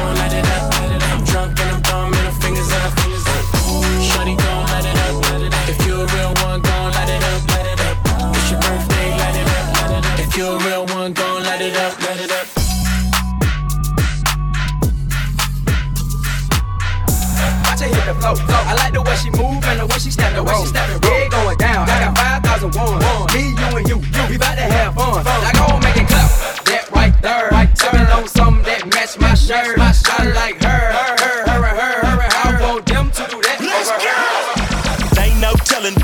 Watch 18.25 18.39
her 18.39 18.47
flow, 18.47 18.57
flow. 18.57 18.65
I 18.65 18.75
like 18.75 18.93
the 18.95 19.03
way 19.03 19.17
she 19.17 19.31
move 19.31 19.61
and 19.65 19.81
the 19.81 19.87
way 19.87 19.99
she 20.01 20.11
snap 20.11 20.33
the 20.33 20.43
way 20.43 20.57
she 20.65 20.73
it. 20.73 21.05
Red 21.05 21.31
going 21.31 21.59
down. 21.59 21.85
I 21.89 22.09
got 22.09 22.17
five 22.17 22.41
thousand 22.43 22.73
one. 22.73 22.97
Me, 23.37 23.53
you, 23.53 23.69
and 23.77 23.89
you, 23.89 23.97
you. 24.01 24.23
We 24.33 24.39
bout 24.39 24.57
to 24.57 24.65
have 24.65 24.95
fun. 24.95 25.25
Now 25.25 25.53
go 25.53 25.77
make 25.85 25.97
it 25.97 26.09
clap. 26.09 26.31
That 26.65 26.89
right 26.89 27.13
there. 27.21 27.53
Sipping 27.77 28.09
on 28.09 28.29
something 28.29 28.65
that 28.65 28.87
match 28.89 29.19
my 29.21 29.35
shirt. 29.35 29.77
My 29.77 29.93
shirt 29.93 30.35
like 30.35 30.57
her, 30.65 30.73
her, 30.73 31.13
her, 31.21 31.53
her, 31.53 31.63
her, 31.69 32.01
her, 32.01 32.17
her. 32.17 32.33
I 32.33 32.61
want 32.65 32.87
them 32.87 33.11
to 33.13 33.23
do 33.29 33.45
that 33.45 33.61
over 33.61 33.97
her. 34.01 35.21
Ain't 35.21 35.37
no 35.45 35.53
telling, 35.69 35.97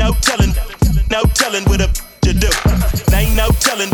no 0.00 0.16
telling, 0.24 0.56
no 1.12 1.20
telling 1.36 1.64
what 1.68 1.84
a 1.84 1.88
you 2.24 2.32
do. 2.32 2.48
Ain't 3.12 3.36
no 3.36 3.52
telling, 3.60 3.92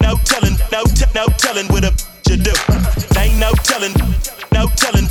no 0.00 0.16
telling, 0.24 0.56
no 0.72 0.80
t- 0.88 1.10
no 1.12 1.28
telling 1.36 1.68
what 1.68 1.84
a 1.84 1.92
you 2.32 2.40
do. 2.40 2.54
Ain't 3.20 3.36
no 3.36 3.52
telling, 3.60 3.92
no 4.56 4.72
telling, 4.72 5.04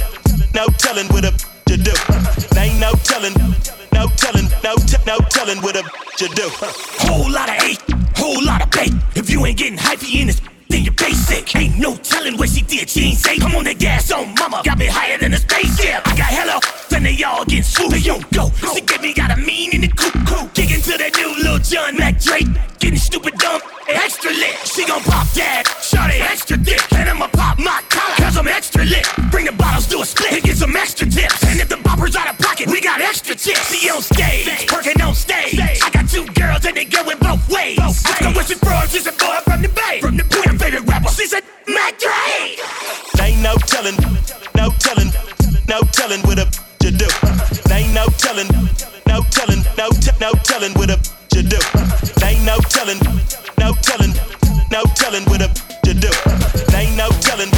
no 0.58 0.66
telling 0.82 1.06
what 1.14 1.26
a 1.26 1.34
you 1.70 1.78
do. 1.78 1.94
Ain't 2.58 2.80
no 2.80 2.92
telling, 3.06 3.34
no 3.94 4.08
telling, 4.18 4.50
no 4.64 4.74
t- 4.76 4.98
no 5.06 5.18
telling 5.30 5.62
what 5.62 5.76
a 5.76 5.84
you 6.20 6.28
do. 6.30 6.50
Whole 7.06 7.30
lot 7.32 7.48
of 7.48 7.56
hate, 7.56 7.80
whole 8.18 8.44
lot 8.44 8.64
of 8.64 8.72
bait. 8.72 8.92
If 9.16 9.30
you 9.30 9.46
ain't 9.46 9.60
getting 9.60 9.78
hypey 9.78 10.22
in 10.22 10.28
this, 10.28 10.42
then 10.70 10.84
you're 10.84 10.96
basic. 10.96 11.56
Ain't 11.56 11.78
no 11.78 11.96
telling 11.98 12.38
what 12.38 12.50
she 12.50 12.64
did, 12.64 12.90
she 12.90 13.10
ain't 13.10 13.20
safe. 13.20 13.46
I'm 13.46 13.56
on 13.56 13.66
the 13.66 13.76
gas 13.76 14.12
on 14.12 14.34
mama, 14.40 14.64
got 14.66 14.80
me 14.80 14.88
higher 14.88 15.20
than 15.20 15.34
a 15.34 15.38
spaceship. 15.38 16.02
I 16.08 16.18
got 16.18 16.32
hello, 16.34 16.60
then 16.90 17.04
they 17.04 17.24
all 17.24 17.46
get 17.46 17.64
swooped. 17.64 18.04
don't 18.04 18.32
go. 18.32 18.50
She 18.74 18.82
get 18.82 19.02
me, 19.02 19.14
got 19.14 19.38
a 19.38 19.40
mean 19.40 19.76
in 19.76 19.82
the 19.82 19.90
coop. 19.90 20.54
Kicking 20.56 20.82
to 20.82 20.98
that 20.98 21.14
new 21.18 21.44
Lil 21.44 21.60
Jon 21.60 21.96
Mac 21.98 22.20
Drake. 22.20 22.48
Getting 22.80 22.98
stupid 22.98 23.36
dumb, 23.36 23.62
extra 23.88 24.32
lit. 24.32 24.58
She 24.66 24.88
gon' 24.88 25.04
pop 25.04 25.28
that, 25.34 25.68
shot 25.84 26.10
it 26.10 26.22
extra 26.22 26.58
dick. 26.58 26.89
Let's 38.50 38.62
go 38.62 38.70
with 38.70 38.82
some 38.82 38.90
frogs, 38.90 38.92
she's 38.92 39.06
a 39.06 39.12
boy 39.12 39.38
from 39.46 39.62
the 39.62 39.70
bay. 39.70 40.02
From 40.02 40.18
the 40.18 40.26
we 40.26 40.42
her 40.42 40.58
favorite 40.58 40.90
rapper, 40.90 41.10
she's 41.14 41.34
a 41.34 41.42
Mac 41.70 42.00
Dre. 42.02 42.58
Ain't 43.22 43.46
no 43.46 43.54
telling, 43.70 43.94
no 44.58 44.74
telling, 44.82 45.14
no 45.70 45.86
telling 45.94 46.22
what 46.26 46.42
a 46.42 46.50
you 46.82 46.90
do. 46.90 47.06
Ain't 47.70 47.94
no 47.94 48.10
telling, 48.18 48.50
no 49.06 49.22
telling, 49.30 49.62
no 49.78 49.94
t- 49.94 50.18
no 50.18 50.34
telling 50.42 50.74
what 50.74 50.90
a 50.90 50.98
you 51.38 51.46
do. 51.46 51.62
Ain't 52.26 52.42
no 52.42 52.58
telling, 52.74 52.98
no 53.62 53.70
telling, 53.86 54.18
no 54.74 54.82
telling 54.98 55.26
what 55.30 55.46
a 55.46 55.50
you 55.86 55.94
do. 55.94 56.10
Ain't 56.74 56.98
no 56.98 57.06
telling, 57.22 57.54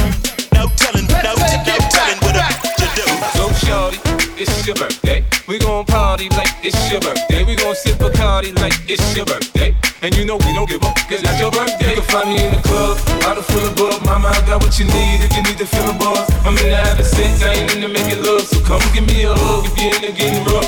no 0.52 0.68
telling, 0.76 1.08
no 1.08 1.32
t- 1.40 1.62
no 1.72 1.76
telling 1.88 2.20
what 2.20 2.36
a 2.36 2.44
you 2.76 2.88
do. 3.00 3.06
So 3.32 3.48
shorty, 3.64 3.96
it's 4.36 4.66
your 4.66 4.76
birthday. 4.76 5.24
We 5.48 5.56
gon' 5.58 5.86
party 5.86 6.28
like 6.36 6.52
it's 6.60 6.76
your 6.92 7.00
birthday. 7.00 7.44
We 7.44 7.56
gon' 7.56 7.74
sip 7.76 7.96
Bacardi 7.96 8.52
like 8.60 8.76
it's 8.84 9.16
your 9.16 9.24
birthday. 9.24 9.72
And 10.02 10.16
you 10.16 10.24
know 10.24 10.34
we 10.34 10.52
don't 10.52 10.68
give 10.68 10.82
up, 10.82 10.98
cause 11.06 11.22
that's 11.22 11.38
your 11.38 11.52
birthday. 11.52 11.94
You 11.94 12.02
can 12.02 12.10
find 12.10 12.28
me 12.34 12.42
in 12.42 12.50
the 12.50 12.60
club, 12.66 12.98
bottle 13.22 13.44
full 13.44 13.62
of 13.62 13.76
bub. 13.76 14.02
Mama, 14.04 14.34
I 14.34 14.42
got 14.50 14.60
what 14.60 14.76
you 14.76 14.84
need 14.84 15.22
if 15.22 15.30
you 15.30 15.46
need 15.46 15.58
to 15.58 15.66
feel 15.66 15.86
the 15.86 15.94
buzz. 15.94 16.26
I'm 16.42 16.58
in 16.58 16.74
the 16.74 16.76
having 16.76 17.06
sex, 17.06 17.40
I 17.46 17.54
ain't 17.54 17.70
in 17.70 17.82
the 17.82 17.88
making 17.88 18.18
love. 18.18 18.42
So 18.42 18.58
come 18.66 18.82
give 18.90 19.06
me 19.06 19.22
a 19.22 19.30
hug 19.30 19.62
if 19.62 19.78
you're 19.78 19.94
in 19.94 20.02
the 20.02 20.10
getting 20.10 20.42
rough. 20.50 20.61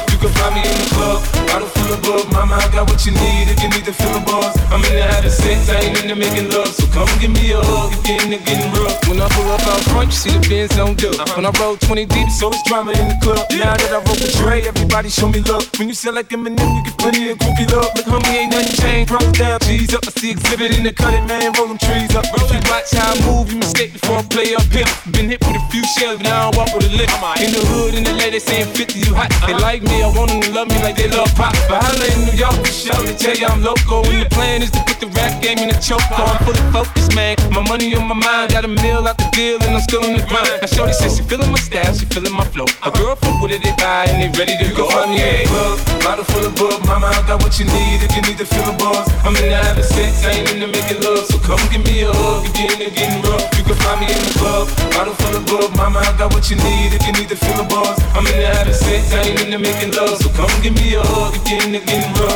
Mama, 2.54 2.70
I 2.70 2.70
got 2.70 2.90
what 2.90 3.04
you 3.04 3.12
need 3.12 3.50
if 3.50 3.58
you 3.62 3.68
need 3.68 3.84
to 3.84 3.92
feel 3.92 4.12
the 4.14 4.22
buzz. 4.22 4.54
I'm 4.70 4.78
in 4.86 4.94
the 4.94 5.02
having 5.02 5.30
sex, 5.30 5.68
I 5.70 5.80
ain't 5.82 5.98
in 6.02 6.06
the 6.06 6.14
making 6.14 6.50
love. 6.50 6.70
So 6.70 6.86
come 6.94 7.10
give 7.18 7.30
me 7.34 7.50
a 7.50 7.58
hug 7.58 7.90
if 7.90 8.06
you're 8.06 8.22
in 8.22 8.30
the 8.30 8.38
getting 8.46 8.70
rough. 8.78 8.94
When 9.08 9.18
I 9.18 9.26
pull 9.34 9.50
up 9.50 9.66
out 9.66 9.82
front, 9.90 10.14
you 10.14 10.18
see 10.18 10.30
the 10.38 10.42
Benz 10.46 10.78
on 10.78 10.94
dub. 10.94 11.18
Uh-huh. 11.18 11.34
When 11.34 11.46
I 11.46 11.52
roll 11.58 11.76
20 11.76 12.06
deep, 12.06 12.30
so 12.30 12.54
it's 12.54 12.62
drama 12.68 12.92
in 12.94 13.10
the 13.10 13.18
club. 13.18 13.42
Now 13.50 13.74
that 13.74 13.90
I 13.90 13.98
roll 14.06 14.18
with 14.18 14.34
Dre, 14.38 14.62
everybody 14.62 15.10
show 15.10 15.26
me 15.26 15.40
love. 15.42 15.66
When 15.78 15.88
you 15.88 15.94
sell 15.98 16.14
like 16.14 16.30
Eminem, 16.30 16.62
you 16.62 16.82
get 16.86 16.96
plenty 16.98 17.30
of 17.30 17.38
groupie 17.38 17.66
love. 17.74 17.90
Look, 17.98 18.06
homie, 18.06 18.46
ain't 18.46 18.52
nothing 18.54 18.76
changed. 18.78 19.10
Roll 19.10 19.26
down, 19.34 19.58
G's 19.66 19.94
up. 19.94 20.06
I 20.06 20.10
see 20.14 20.34
Xzibit 20.34 20.78
in 20.78 20.84
the 20.86 20.92
cutting, 20.92 21.26
man. 21.26 21.50
Roll 21.58 21.74
them 21.74 21.78
trees 21.78 22.14
up. 22.14 22.22
If 22.30 22.54
you 22.54 22.62
watch 22.70 22.94
how 22.94 23.10
I 23.10 23.18
move, 23.26 23.50
you 23.50 23.58
mistake 23.58 23.98
before 23.98 24.22
I 24.22 24.24
play 24.30 24.54
up 24.54 24.66
here. 24.70 24.86
Been 25.10 25.26
hit 25.26 25.42
with 25.42 25.58
a 25.58 25.64
few 25.74 25.82
shells, 25.98 26.22
but 26.22 26.30
now 26.30 26.50
I 26.50 26.56
walk 26.56 26.70
with 26.70 26.86
a 26.86 26.92
lick. 26.94 27.10
In 27.42 27.50
the 27.50 27.62
hood, 27.66 27.98
in 27.98 28.04
the 28.04 28.14
lady 28.14 28.38
saying 28.38 28.70
50, 28.70 28.94
you 29.02 29.10
hot. 29.10 29.34
They 29.42 29.58
like 29.58 29.82
me, 29.82 30.06
I 30.06 30.08
want 30.14 30.30
them 30.30 30.38
to 30.46 30.50
love 30.54 30.68
me 30.70 30.78
like 30.86 30.94
they 30.94 31.10
love 31.10 31.34
pop. 31.34 31.50
But 31.66 31.82
holla 31.82 32.06
in 32.14 32.28
New 32.28 32.36
York, 32.36 32.43
for 32.50 32.72
sure, 32.72 33.00
they 33.06 33.14
tell 33.14 33.36
you 33.36 33.46
I'm 33.46 33.62
loco. 33.62 34.04
And 34.04 34.22
the 34.24 34.28
plan 34.30 34.62
is 34.62 34.70
to 34.72 34.80
put 34.84 35.00
the 35.00 35.08
rap 35.14 35.40
game 35.40 35.58
in 35.58 35.70
a 35.70 35.78
choke. 35.80 36.02
I'm 36.10 36.38
fully 36.44 36.60
focused, 36.72 37.14
man. 37.14 37.36
My 37.54 37.62
money 37.62 37.94
on 37.94 38.08
my 38.08 38.14
mind, 38.18 38.52
got 38.52 38.64
a 38.64 38.68
meal 38.68 39.06
out 39.06 39.16
the 39.16 39.28
deal, 39.30 39.62
and 39.62 39.74
I'm 39.76 39.80
still 39.80 40.02
in 40.04 40.18
the 40.18 40.24
grind. 40.26 40.50
Now, 40.60 40.66
Shorty 40.66 40.92
says 40.92 41.16
she 41.16 41.22
feeling 41.22 41.50
my 41.50 41.58
style, 41.58 41.94
she 41.94 42.04
feeling 42.06 42.34
my 42.34 42.44
flow. 42.50 42.66
A 42.82 42.90
girl 42.90 43.14
fuck 43.16 43.40
with 43.40 43.52
it, 43.52 43.62
they 43.62 43.74
buy, 43.78 44.10
and 44.10 44.18
they 44.18 44.30
ready 44.34 44.58
to 44.58 44.68
go. 44.74 44.90
find 44.90 45.14
me 45.14 45.22
the 45.22 45.46
club, 45.46 45.78
bottle 46.02 46.26
full 46.26 46.44
of 46.44 46.54
bub. 46.58 46.84
Mama, 46.86 47.14
I 47.14 47.22
got 47.26 47.42
what 47.42 47.54
you 47.58 47.66
need 47.66 48.02
if 48.02 48.10
you 48.16 48.22
need 48.26 48.38
to 48.42 48.46
feel 48.46 48.66
the 48.66 48.74
buzz. 48.76 49.06
I'm 49.22 49.36
in 49.38 49.48
the 49.48 49.56
having 49.56 49.86
sex, 49.86 50.26
I 50.26 50.42
ain't 50.42 50.50
in 50.50 50.58
the 50.60 50.68
making 50.68 51.00
love. 51.00 51.24
So 51.30 51.38
come 51.38 51.62
give 51.70 51.84
me 51.86 52.02
a 52.02 52.10
hug 52.10 52.44
if 52.44 52.54
you're 52.58 52.72
in 52.74 52.78
the 52.82 52.90
getting 52.90 53.22
rough. 53.22 53.46
You 53.54 53.64
can 53.64 53.78
find 53.78 54.02
me 54.02 54.10
in 54.10 54.18
the 54.18 54.34
club, 54.34 54.66
bottle 54.92 55.14
full 55.14 55.36
of 55.38 55.44
bub. 55.46 55.70
Mama, 55.78 56.02
I 56.02 56.10
got 56.18 56.34
what 56.34 56.50
you 56.50 56.56
need 56.58 56.90
if 56.92 57.02
you 57.06 57.14
need 57.14 57.30
to 57.30 57.38
feel 57.38 57.56
the 57.62 57.66
buzz. 57.70 57.96
I'm 58.18 58.26
in 58.26 58.34
the 58.34 58.46
having 58.50 58.74
sex, 58.74 59.14
I 59.14 59.22
ain't 59.30 59.40
in 59.46 59.50
the 59.54 59.60
making 59.62 59.94
love. 59.94 60.18
So 60.18 60.28
come 60.34 60.50
give 60.60 60.74
me 60.74 60.98
a 60.98 61.02
hug 61.02 61.38
if 61.38 61.44
you're 61.46 61.62
in 61.62 61.72
the 61.72 61.80
getting 61.80 62.10
rough. 62.18 62.33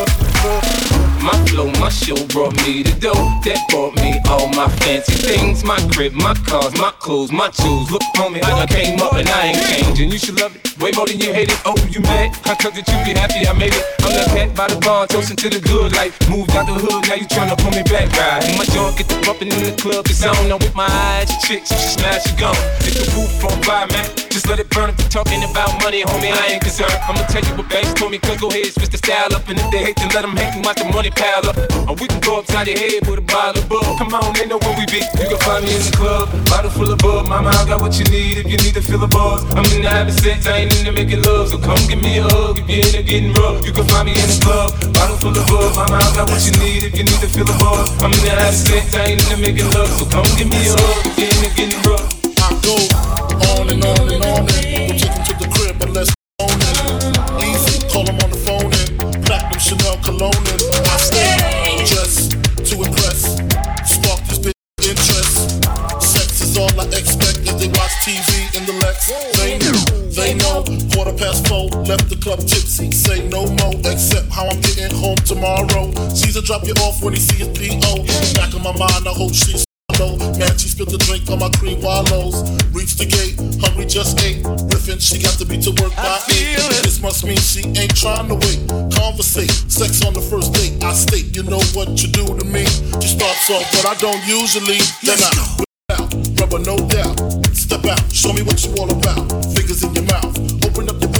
My 1.22 1.34
flow, 1.48 1.70
my 1.80 1.88
show 1.88 2.26
brought 2.28 2.54
me 2.64 2.82
the 2.82 2.96
dough 3.00 3.14
that 3.44 3.58
brought 3.68 3.96
me 3.96 4.20
all 4.28 4.48
my 4.50 4.68
fancy 4.78 5.14
things. 5.14 5.64
My 5.64 5.78
crib, 5.92 6.12
my 6.12 6.34
cars, 6.34 6.72
my 6.78 6.92
clothes, 6.98 7.32
my 7.32 7.50
shoes. 7.50 7.90
Look, 7.90 8.02
homie, 8.16 8.42
I 8.44 8.50
done 8.50 8.68
came 8.68 9.00
up 9.00 9.14
and 9.14 9.28
I 9.28 9.46
ain't 9.46 9.66
changing. 9.66 10.12
You 10.12 10.18
should 10.18 10.38
love 10.40 10.54
it 10.54 10.67
way 10.80 10.90
more 10.94 11.06
than 11.06 11.18
you 11.20 11.32
hate 11.32 11.50
it. 11.50 11.60
Oh, 11.64 11.76
you 11.90 12.00
mad? 12.00 12.34
I 12.46 12.54
come 12.54 12.72
that 12.74 12.86
you 12.86 12.96
be 13.04 13.18
happy 13.18 13.46
I 13.46 13.52
made 13.52 13.74
it. 13.74 13.84
I'm 14.02 14.14
that 14.14 14.28
cat 14.30 14.54
by 14.54 14.66
the 14.68 14.78
bar, 14.80 15.06
toasting 15.06 15.36
to 15.36 15.48
the 15.50 15.60
good 15.60 15.92
life. 15.94 16.14
Moved 16.30 16.54
out 16.54 16.66
the 16.66 16.74
hood, 16.74 17.06
now 17.08 17.18
you 17.18 17.26
tryna 17.26 17.58
pull 17.58 17.74
me 17.74 17.82
back, 17.86 18.10
right? 18.14 18.42
And 18.46 18.56
my 18.58 18.64
joint 18.70 18.96
get 18.96 19.08
the 19.08 19.18
bumping 19.26 19.50
in 19.50 19.62
the 19.62 19.74
club, 19.74 20.06
it's 20.06 20.22
on. 20.24 20.34
Now 20.48 20.58
with 20.58 20.74
my 20.74 20.86
eyes, 20.86 21.30
your 21.30 21.40
chicks, 21.42 21.70
she 21.70 21.98
smash, 21.98 22.24
she 22.24 22.34
gone. 22.38 22.56
Hit 22.82 22.94
the 22.94 23.04
roof 23.14 23.44
on 23.44 23.58
fire, 23.62 23.86
man. 23.90 24.06
Just 24.30 24.46
let 24.46 24.60
it 24.60 24.70
burn 24.70 24.90
if 24.90 24.96
they 24.96 25.08
talking 25.10 25.42
about 25.42 25.74
money, 25.82 26.02
homie. 26.02 26.30
I 26.30 26.54
ain't 26.54 26.62
concerned. 26.62 26.94
I'ma 27.08 27.26
tell 27.26 27.42
you 27.42 27.54
what 27.58 27.68
banks 27.68 27.94
told 27.98 28.12
me, 28.12 28.18
cause 28.18 28.38
go 28.38 28.48
ahead, 28.48 28.70
switch 28.70 28.90
the 28.90 28.98
style 28.98 29.34
up. 29.34 29.48
And 29.48 29.58
if 29.58 29.68
they 29.70 29.82
hate, 29.82 29.96
then 29.96 30.10
let 30.14 30.22
them 30.22 30.36
hate 30.36 30.54
and 30.54 30.64
watch 30.64 30.78
the 30.78 30.86
money 30.86 31.10
pile 31.10 31.48
up. 31.48 31.56
Or 31.90 31.98
we 31.98 32.06
can 32.06 32.20
go 32.20 32.38
upside 32.38 32.68
your 32.68 32.78
head 32.78 33.02
with 33.08 33.18
a 33.18 33.26
bottle 33.26 33.62
of 33.62 33.68
bug. 33.68 33.98
Come 33.98 34.14
on, 34.14 34.30
they 34.36 34.46
know 34.46 34.58
where 34.62 34.76
we 34.78 34.86
be. 34.86 35.02
You 35.18 35.26
can 35.26 35.40
find 35.42 35.64
me 35.64 35.74
in 35.74 35.82
the 35.82 35.94
club, 35.96 36.30
bottle 36.46 36.70
full 36.70 36.92
of 36.92 36.98
bug. 37.02 37.26
Mama, 37.28 37.50
I 37.50 37.66
got 37.66 37.80
what 37.80 37.98
you 37.98 38.06
need 38.12 38.38
if 38.38 38.46
you 38.46 38.58
need 38.62 38.74
to 38.78 38.82
feel 38.82 39.00
the 39.00 39.10
buzz. 39.10 39.42
I'm 39.58 39.66
in 39.74 39.82
the 39.82 39.90
having 39.90 40.14
sex, 40.14 40.46
I 40.46 40.64
ain't 40.64 40.67
in 40.76 40.84
the 40.84 40.92
making 40.92 41.22
love. 41.22 41.48
So 41.48 41.58
come 41.58 41.80
give 41.88 42.02
me 42.02 42.18
a 42.18 42.24
hug 42.24 42.58
if 42.58 42.68
you're 42.68 42.84
in 42.84 42.92
the 42.92 43.02
getting 43.02 43.32
rough. 43.34 43.64
You 43.64 43.72
can 43.72 43.86
find 43.88 44.06
me 44.06 44.14
in 44.14 44.28
the 44.28 44.38
club, 44.42 44.74
bottle 44.92 45.16
full 45.16 45.36
of 45.36 45.44
bug. 45.48 45.72
Mama, 45.74 46.02
I 46.02 46.08
got 46.14 46.28
what 46.28 46.40
you 46.44 46.52
need 46.60 46.84
if 46.88 46.94
you 46.98 47.04
need 47.04 47.20
to 47.24 47.28
feel 47.28 47.46
the 47.46 47.56
buzz. 47.56 47.94
I'm 48.02 48.12
in 48.12 48.20
the 48.20 48.32
having 48.32 48.52
sex, 48.52 48.94
I 48.94 49.14
ain't 49.14 49.22
in 49.22 49.28
the 49.28 49.38
making 49.40 49.68
love. 49.72 49.88
So 49.96 50.04
come 50.08 50.26
give 50.36 50.50
me 50.50 50.60
a 50.68 50.74
hug 50.74 51.06
if 51.06 51.14
you're 51.16 51.32
in 51.32 51.40
the 51.44 51.50
getting 51.56 51.82
rough. 51.86 52.06
I 52.42 52.48
go 52.64 52.76
on 53.54 53.70
and 53.72 53.82
on 53.84 54.04
and 54.12 54.22
on 54.24 54.44
and 54.44 54.98
take 54.98 55.12
him 55.12 55.24
to 55.24 55.34
the 55.40 55.48
crib, 55.48 55.78
but 55.78 55.90
let's 55.90 56.12
own 56.42 56.52
it. 56.52 56.78
Easy, 57.42 57.82
call 57.88 58.04
him 58.04 58.18
on 58.20 58.30
the 58.30 58.40
phone 58.42 58.68
and 58.68 59.24
platinum 59.24 59.60
Chanel 59.60 59.96
cologne 60.04 60.44
and 60.52 60.62
I 60.88 60.96
stay 60.98 61.84
just 61.86 62.34
to 62.68 62.74
impress. 62.82 63.38
Spark 63.86 64.20
this 64.28 64.38
bitch 64.42 64.58
interest. 64.84 65.64
Sex 66.02 66.40
is 66.40 66.56
all 66.56 66.72
I 66.80 66.84
expect 66.92 67.46
as 67.46 67.56
they 67.56 67.68
watch 67.68 67.94
TV 68.04 68.54
in 68.56 68.66
the 68.66 68.74
Lex. 68.84 69.06
They. 69.38 69.87
Quarter 70.98 71.14
past 71.14 71.46
four, 71.46 71.70
left 71.86 72.10
the 72.10 72.18
club 72.18 72.40
tipsy. 72.42 72.90
Say 72.90 73.28
no 73.28 73.46
more, 73.62 73.78
except 73.86 74.34
how 74.34 74.50
I'm 74.50 74.58
getting 74.66 74.90
home 74.90 75.14
tomorrow. 75.22 75.94
Caesar 76.10 76.42
drop 76.42 76.66
you 76.66 76.74
off 76.82 76.98
when 77.04 77.14
he 77.14 77.20
see 77.22 77.38
his 77.38 77.54
P.O. 77.54 78.02
Back 78.34 78.50
in 78.50 78.58
my 78.66 78.74
mind, 78.74 79.06
I 79.06 79.14
hope 79.14 79.30
she's 79.30 79.62
low. 79.94 80.18
Man, 80.18 80.58
she 80.58 80.66
spilled 80.66 80.90
the 80.90 80.98
drink 80.98 81.30
on 81.30 81.38
my 81.38 81.54
cream 81.54 81.78
wallows. 81.86 82.42
Reached 82.74 82.98
the 82.98 83.06
gate, 83.06 83.38
hungry 83.62 83.86
just 83.86 84.18
ate. 84.26 84.42
Riffin', 84.42 84.98
she 84.98 85.22
got 85.22 85.38
to 85.38 85.46
be 85.46 85.54
to 85.62 85.70
work 85.78 85.94
by 85.94 86.18
eight. 86.34 86.58
This 86.82 86.98
must 86.98 87.22
mean 87.22 87.38
she 87.38 87.62
ain't 87.78 87.94
trying 87.94 88.26
to 88.26 88.34
wait. 88.34 88.58
Conversate, 88.90 89.54
sex 89.70 90.02
on 90.02 90.18
the 90.18 90.24
first 90.26 90.50
date. 90.50 90.82
I 90.82 90.98
state, 90.98 91.30
you 91.30 91.46
know 91.46 91.62
what 91.78 91.94
you 92.02 92.10
do 92.10 92.26
to 92.26 92.42
me. 92.42 92.66
You 92.98 93.06
start 93.06 93.38
soft, 93.46 93.70
but 93.70 93.86
I 93.86 93.94
don't 94.02 94.18
usually. 94.26 94.82
Then 95.06 95.22
I 95.22 95.62
out, 95.94 96.10
rubber 96.42 96.58
no 96.58 96.76
doubt. 96.90 97.16
Step 97.54 97.84
out, 97.86 98.02
show 98.12 98.32
me 98.32 98.42
what 98.42 98.58
you 98.64 98.74
all 98.76 98.90
about. 98.90 99.30
Fingers 99.54 99.82
in 99.82 99.94
your 99.94 100.04
mouth, 100.04 100.34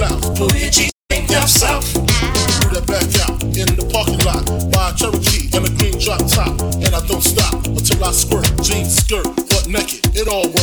pull 0.07 0.51
your 0.55 0.69
G 0.69 0.89
down 1.27 1.47
south. 1.47 1.93
Do 1.93 2.79
that 2.79 2.85
back 2.87 3.03
out 3.27 3.43
in 3.43 3.67
the 3.75 3.85
parking 3.91 4.23
lot. 4.23 4.45
Buy 4.71 4.91
a 4.91 4.95
Cherokee 4.95 5.49
and 5.55 5.65
a 5.67 5.71
green 5.77 5.97
drop 5.99 6.23
top, 6.27 6.55
and 6.79 6.95
I 6.95 7.05
don't 7.07 7.23
stop 7.23 7.65
until 7.67 8.03
I 8.03 8.11
squirt. 8.11 8.47
Jeans, 8.63 8.95
skirt, 8.95 9.25
butt 9.25 9.67
naked, 9.67 10.15
it 10.15 10.27
all 10.27 10.47
work. 10.47 10.58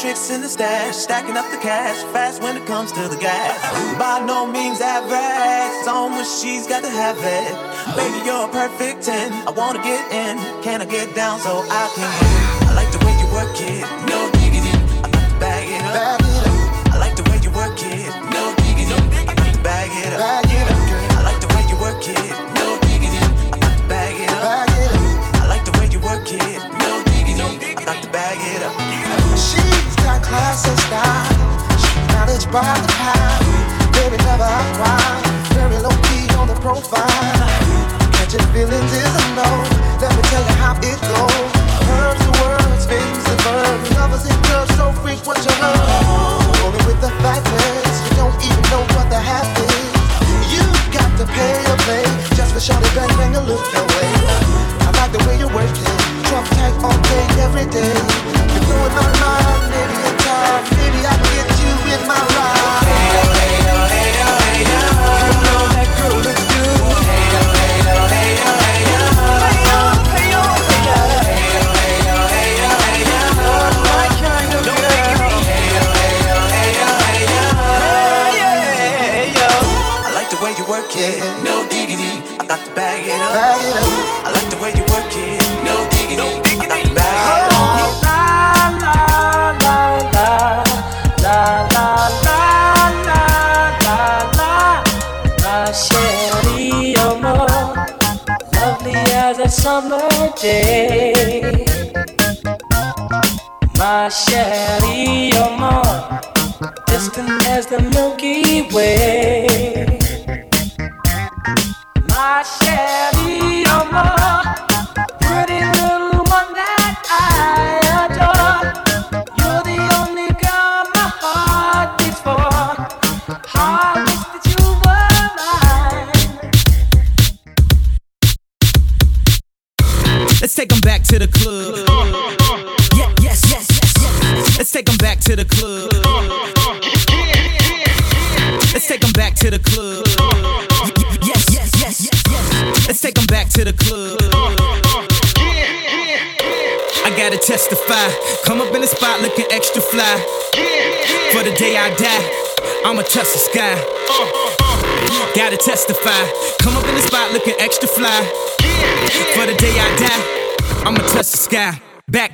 Tricks 0.00 0.30
in 0.30 0.40
the 0.40 0.48
stash, 0.48 0.94
stacking 0.94 1.36
up 1.36 1.50
the 1.50 1.56
cash, 1.56 1.96
fast 2.12 2.40
when 2.40 2.56
it 2.56 2.64
comes 2.66 2.92
to 2.92 3.08
the 3.08 3.16
gas. 3.16 3.98
By 3.98 4.24
no 4.24 4.46
means 4.46 4.80
average, 4.80 5.74
it's 5.80 5.88
when 5.88 6.24
she's 6.24 6.68
got 6.68 6.84
to 6.84 6.90
have 6.90 7.18
it. 7.18 7.96
Baby, 7.96 8.24
you're 8.24 8.44
a 8.44 8.48
perfect 8.48 9.02
10. 9.02 9.32
I 9.48 9.50
wanna 9.50 9.82
get 9.82 10.04
in, 10.12 10.62
can 10.62 10.82
I 10.82 10.84
get 10.84 11.14
down 11.16 11.40
so 11.40 11.64
I 11.68 11.90
can? 11.96 12.47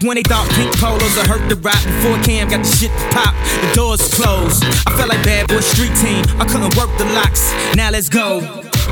When 0.04 0.16
they 0.16 0.22
thought 0.22 0.44
pink 0.52 0.68
polos 0.76 1.16
would 1.16 1.26
hurt 1.26 1.48
the 1.48 1.56
Roc 1.56 1.80
Before 1.80 2.20
Cam 2.20 2.50
got 2.50 2.62
the 2.62 2.68
shit 2.68 2.92
to 2.92 3.08
pop, 3.08 3.32
the 3.64 3.72
doors 3.72 4.04
closed 4.12 4.62
I 4.84 4.92
felt 5.00 5.08
like 5.08 5.24
bad 5.24 5.48
boy 5.48 5.60
street 5.60 5.96
team, 5.96 6.20
I 6.36 6.44
couldn't 6.44 6.76
work 6.76 6.92
the 6.98 7.08
locks 7.16 7.48
Now 7.74 7.88
let's 7.88 8.10
go 8.10 8.44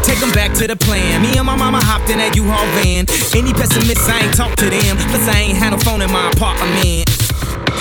Take 0.04 0.20
them 0.20 0.32
back 0.32 0.52
to 0.54 0.66
the 0.66 0.74
plan. 0.74 1.22
Me 1.22 1.36
and 1.36 1.46
my 1.46 1.54
mama 1.54 1.78
hopped 1.84 2.10
in 2.10 2.18
that 2.18 2.34
U-Haul 2.34 2.66
van. 2.80 3.06
Any 3.36 3.52
pessimists, 3.52 4.08
I 4.08 4.24
ain't 4.24 4.34
talk 4.34 4.56
to 4.56 4.68
them. 4.68 4.96
Plus, 4.96 5.28
I 5.28 5.38
ain't 5.38 5.58
had 5.58 5.70
no 5.70 5.78
phone 5.78 6.02
in 6.02 6.10
my 6.10 6.28
apartment. 6.30 7.31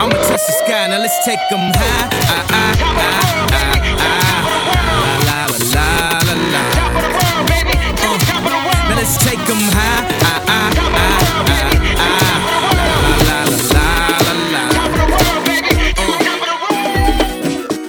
I'ma 0.00 0.16
touch 0.28 0.44
the 0.46 0.52
sky, 0.64 0.86
now 0.88 0.98
let's 0.98 1.24
take 1.24 1.40
them 1.50 1.72
high. 1.74 2.08
Ah, 2.28 2.44
ah, 2.50 2.72
ah, 2.82 3.16
ah, 3.52 3.76
ah, 3.98 4.46
la, 5.26 5.38
la, 5.52 5.58
la, 5.74 5.86
la, 6.26 6.34
la. 6.54 6.62
Uh, 8.02 8.18
now 8.88 8.96
let's 8.96 9.16
take 9.24 9.38
high. 9.38 10.04
Ah, 10.22 10.42
ah, 10.48 10.70
ah, 10.76 11.02
ah, 11.02 11.60
ah, 11.98 12.30
la, 13.28 13.38
la, 13.50 13.58
la, 13.74 13.86
la, 14.26 14.32
la. 14.52 14.62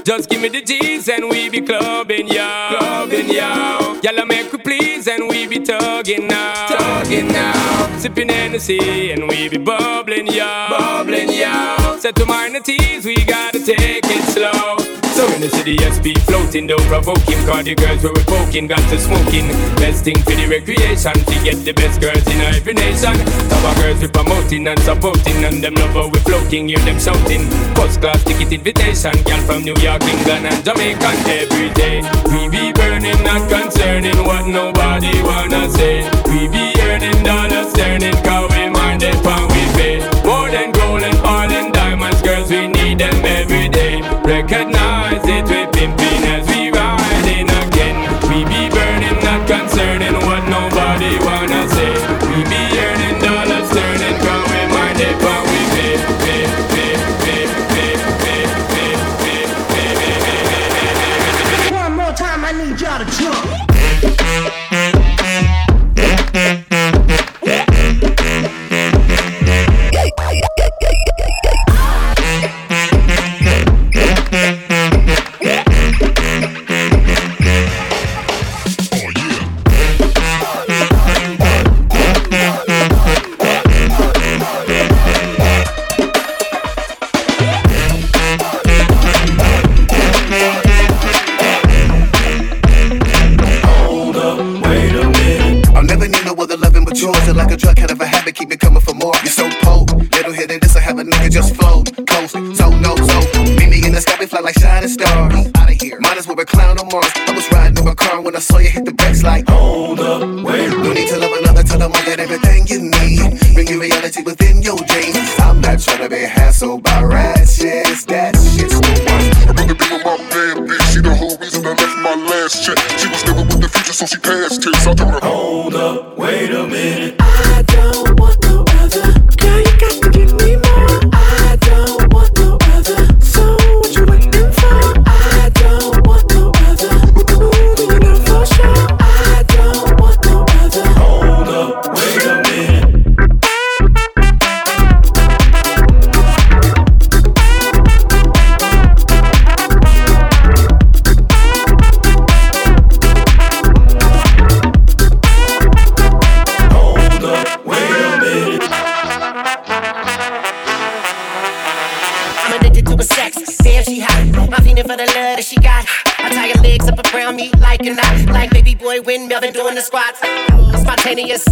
Just 0.04 0.26
give 0.30 0.42
me 0.42 0.50
the 0.50 0.62
G's 0.62 1.08
and 1.10 1.30
we 1.30 1.50
be 1.50 1.62
clubbing, 1.62 2.28
y'all. 2.28 2.78
Clubbing, 2.78 3.30
y'all. 3.30 3.98
Y'all 4.04 4.26
make 4.26 4.52
we 4.52 4.58
please 4.60 5.08
and 5.08 5.30
we 5.30 5.48
be 5.48 5.60
tugging 5.60 6.28
now. 6.28 6.68
Tugging 6.68 7.30
now. 7.30 7.98
Sipping 7.98 8.30
Hennessy 8.30 9.12
and 9.12 9.28
we 9.30 9.48
be 9.50 9.58
bubbling, 9.58 10.28
y'all. 10.28 10.70
Bubbling, 10.70 11.30
y'all 11.32 11.83
said 12.04 12.18
to 12.18 12.26
minor 12.26 12.60
teas, 12.60 13.06
we 13.06 13.16
gotta 13.24 13.64
take 13.64 14.04
it 14.04 14.24
slow. 14.36 14.76
So 15.16 15.24
in 15.36 15.40
the 15.40 15.48
city, 15.48 15.78
SB 15.78 16.20
floating, 16.28 16.68
don't 16.68 16.84
provoke 16.92 17.24
him. 17.24 17.40
Cause 17.48 17.64
the 17.64 17.76
girls 17.76 18.04
we're 18.04 18.12
poking, 18.28 18.68
got 18.68 18.84
to 18.92 19.00
smoking. 19.00 19.48
Best 19.80 20.04
thing 20.04 20.20
for 20.20 20.36
the 20.36 20.44
recreation, 20.52 21.16
to 21.16 21.36
get 21.48 21.64
the 21.64 21.72
best 21.72 22.02
girls 22.02 22.28
in 22.28 22.42
every 22.44 22.74
nation. 22.74 23.16
Our 23.64 23.76
girls 23.80 24.02
we 24.02 24.10
promoting 24.12 24.68
and 24.68 24.80
supporting, 24.84 25.48
and 25.48 25.64
them 25.64 25.76
love 25.76 25.96
how 25.96 26.08
we 26.12 26.20
floating, 26.28 26.68
hear 26.68 26.84
them 26.84 27.00
shouting. 27.00 27.48
First 27.72 28.02
class 28.02 28.20
ticket 28.26 28.52
invitation, 28.52 29.16
girl 29.24 29.40
from 29.48 29.64
New 29.64 29.78
York, 29.80 30.04
England, 30.04 30.44
and 30.44 30.60
Jamaica. 30.60 31.08
Every 31.08 31.72
day, 31.72 32.04
we 32.36 32.52
be 32.52 32.76
burning, 32.76 33.16
not 33.24 33.48
concerning 33.48 34.20
what 34.28 34.44
nobody 34.44 35.24
wanna 35.24 35.72
say. 35.72 36.04
We 36.28 36.52
be 36.52 36.76
earning 36.84 37.24
dollars, 37.24 37.72
turning, 37.72 38.18
cause 38.28 38.52
we 38.52 38.68
minded, 38.68 39.16
pound 39.24 39.48
we 39.56 39.64
pay 39.80 40.13
them 42.96 43.26
every 43.26 43.70
day. 43.70 44.02
Recognize 44.24 45.22
it 45.26 45.44
with 45.46 45.76
him 45.76 45.93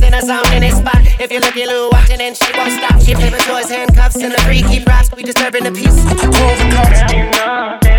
in 0.04 0.14
a 0.14 0.22
zone 0.22 0.54
in 0.54 0.64
a 0.64 0.72
spot. 0.72 1.02
If 1.20 1.32
you 1.32 1.39
look, 1.39 1.56
you 1.56 1.68
lose 1.68 1.91
watching 1.91 2.22
and 2.22 2.36
she 2.36 2.52
won't 2.58 2.72
stop. 2.72 3.02
She 3.02 3.14
paper 3.16 3.38
toys, 3.38 3.70
handcuffs, 3.70 4.16
and 4.16 4.32
the 4.32 4.41
freaky 4.41 4.84
props. 4.84 5.10
We 5.16 5.24
disturbing 5.24 5.64
the 5.64 5.72
peace. 5.72 5.95
Twelve 6.22 6.60
cups. 6.74 7.90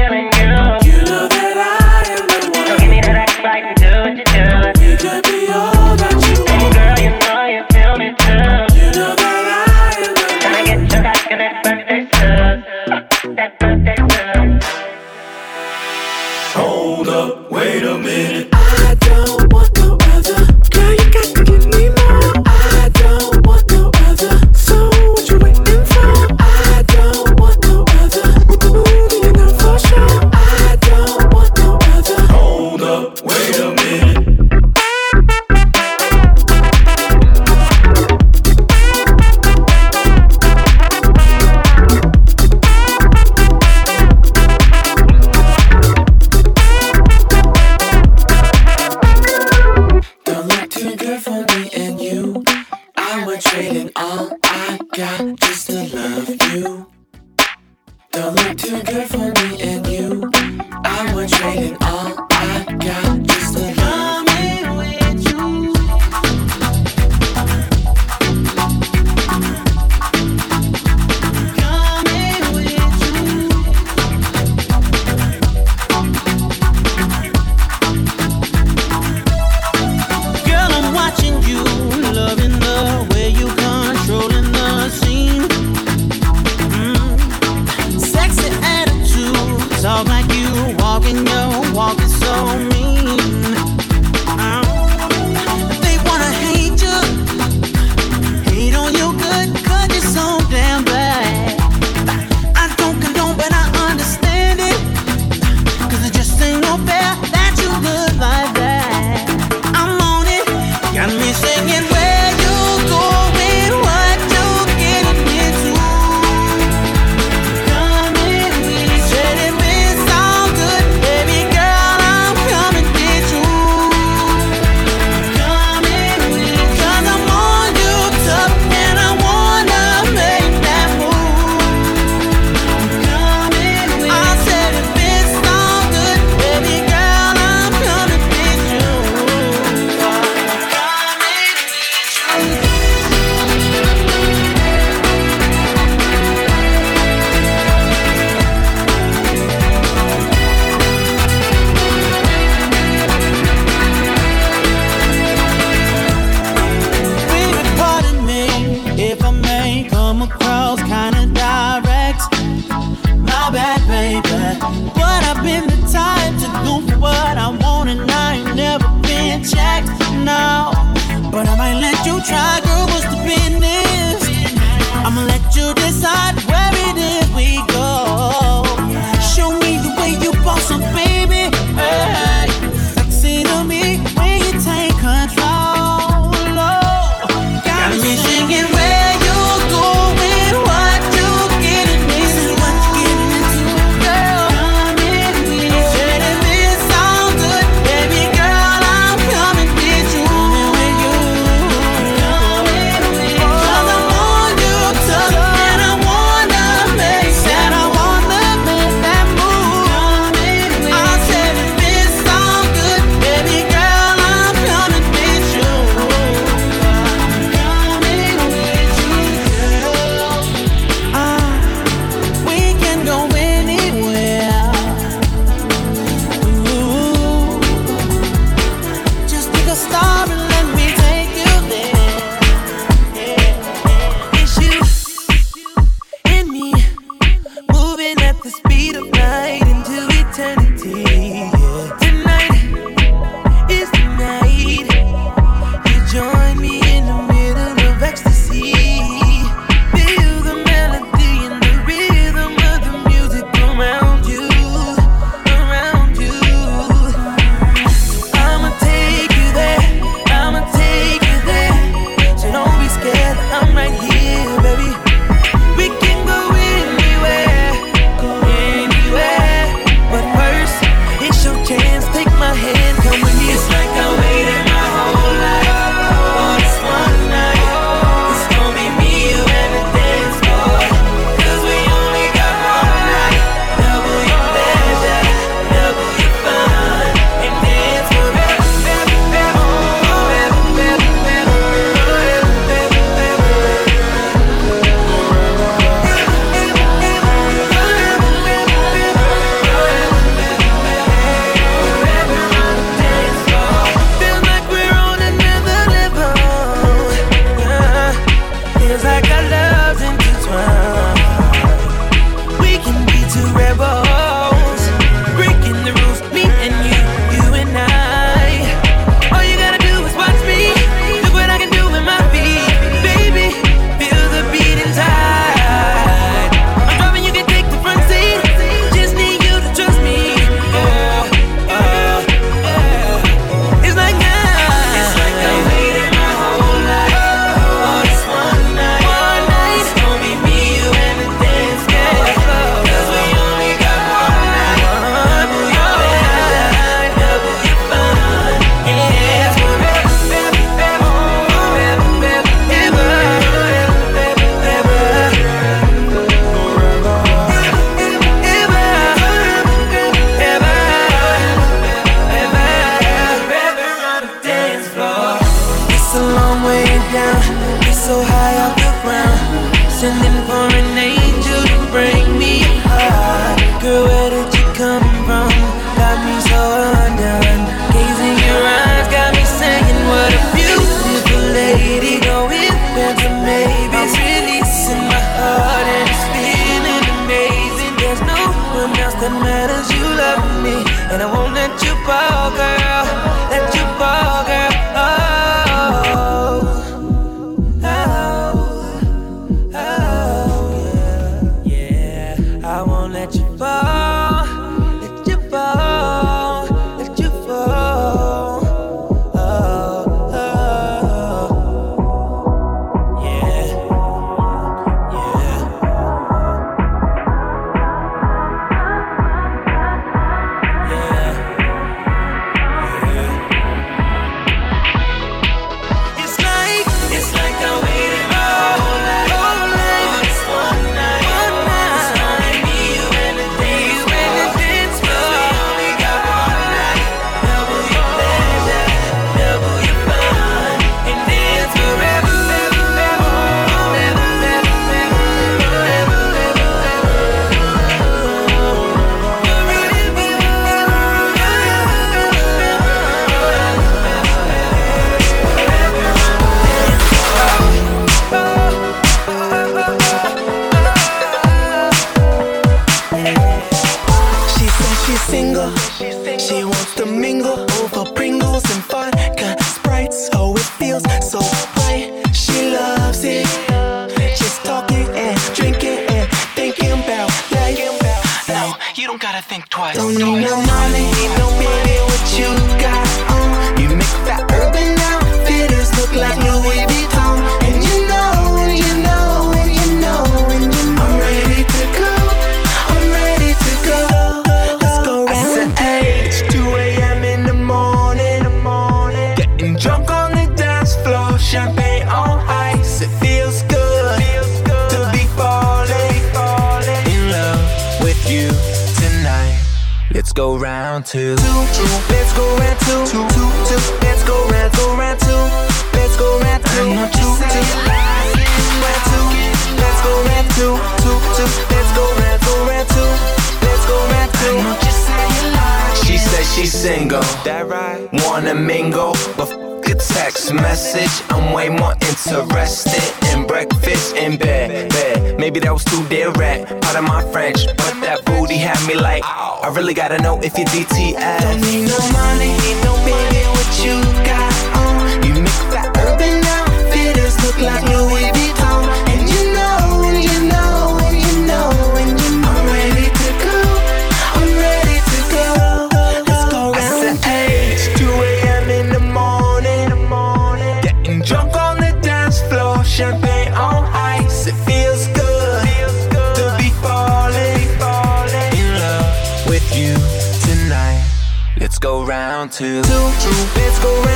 to. 572.53 572.83
Two, 572.83 573.13
two, 573.19 573.31
let's 573.57 573.79
go. 573.79 574.12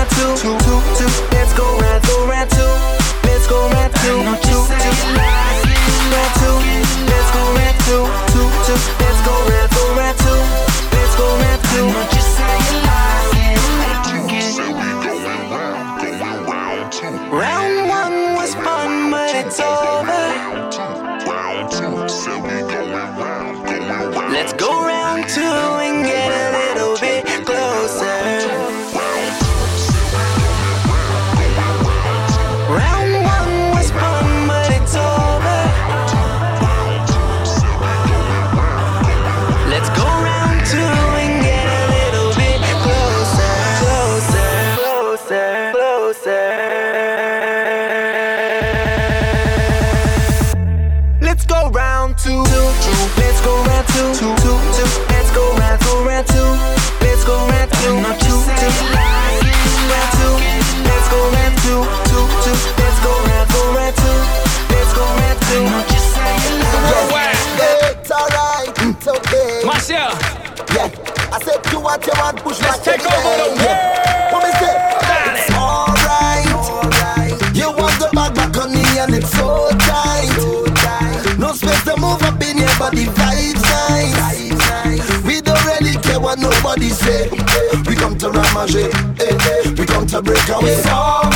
We 87.86 87.94
come 87.94 88.16
to 88.18 88.30
rummage 88.30 88.74
it, 88.74 88.94
eh, 89.20 89.38
eh. 89.66 89.74
we 89.78 89.86
come 89.86 90.06
to 90.06 90.22
break 90.22 90.48
away. 90.48 90.72
It's 90.72 90.86
all 90.86 91.35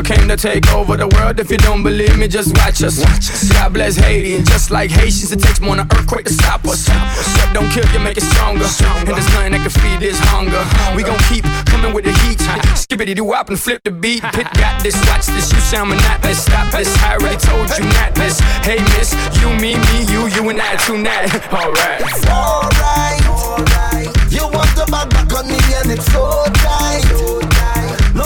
I 0.00 0.02
came 0.02 0.28
to 0.28 0.36
take 0.36 0.72
over 0.72 0.96
the 0.96 1.08
world. 1.08 1.40
If 1.40 1.50
you 1.50 1.58
don't 1.58 1.82
believe 1.82 2.16
me, 2.16 2.26
just 2.26 2.56
watch 2.56 2.82
us. 2.82 3.04
Watch 3.04 3.28
us. 3.28 3.52
God 3.52 3.74
bless 3.74 3.96
Haiti, 3.96 4.36
and 4.36 4.48
just 4.48 4.70
like 4.70 4.88
Haitians, 4.88 5.30
it 5.30 5.40
takes 5.40 5.60
more 5.60 5.76
than 5.76 5.84
an 5.84 5.92
earthquake 5.92 6.24
to 6.24 6.32
stop 6.32 6.64
us. 6.64 6.88
Step 6.88 7.52
don't 7.52 7.68
kill 7.68 7.84
you, 7.92 8.00
make 8.00 8.16
it 8.16 8.22
stronger. 8.22 8.64
stronger. 8.64 9.12
And 9.12 9.20
there's 9.20 9.28
nothing 9.36 9.52
that 9.52 9.60
can 9.60 9.68
feed 9.68 10.00
this 10.00 10.18
hunger. 10.32 10.56
hunger. 10.56 10.96
We 10.96 11.02
gon' 11.04 11.20
keep 11.28 11.44
coming 11.68 11.92
with 11.92 12.08
the 12.08 12.16
heat. 12.24 12.40
Skibbity 12.80 13.14
do 13.14 13.24
wop 13.24 13.50
and 13.50 13.60
flip 13.60 13.84
the 13.84 13.90
beat. 13.90 14.22
Pit 14.32 14.48
got 14.56 14.82
this, 14.82 14.96
watch 15.04 15.26
this. 15.26 15.52
You 15.52 15.60
sound 15.60 15.90
monotonous. 15.90 16.48
Stop 16.48 16.72
this. 16.72 16.88
I 17.04 17.20
already 17.20 17.36
told 17.36 17.68
you 17.76 17.84
not 17.92 18.14
this. 18.14 18.40
Hey 18.64 18.80
miss, 18.96 19.12
you, 19.36 19.52
me, 19.60 19.76
me, 19.76 20.08
you, 20.08 20.32
you 20.32 20.48
and 20.48 20.62
I 20.64 20.80
tonight. 20.80 21.28
Alright. 21.52 22.00
Alright. 22.24 23.20
Alright. 23.28 24.08
You 24.32 24.48
want 24.48 24.72
the 24.72 24.88
back 24.88 25.28
on 25.36 25.44
me 25.44 25.60
and 25.76 25.92
it's 25.92 26.08
so 26.08 26.48
tight 26.56 27.49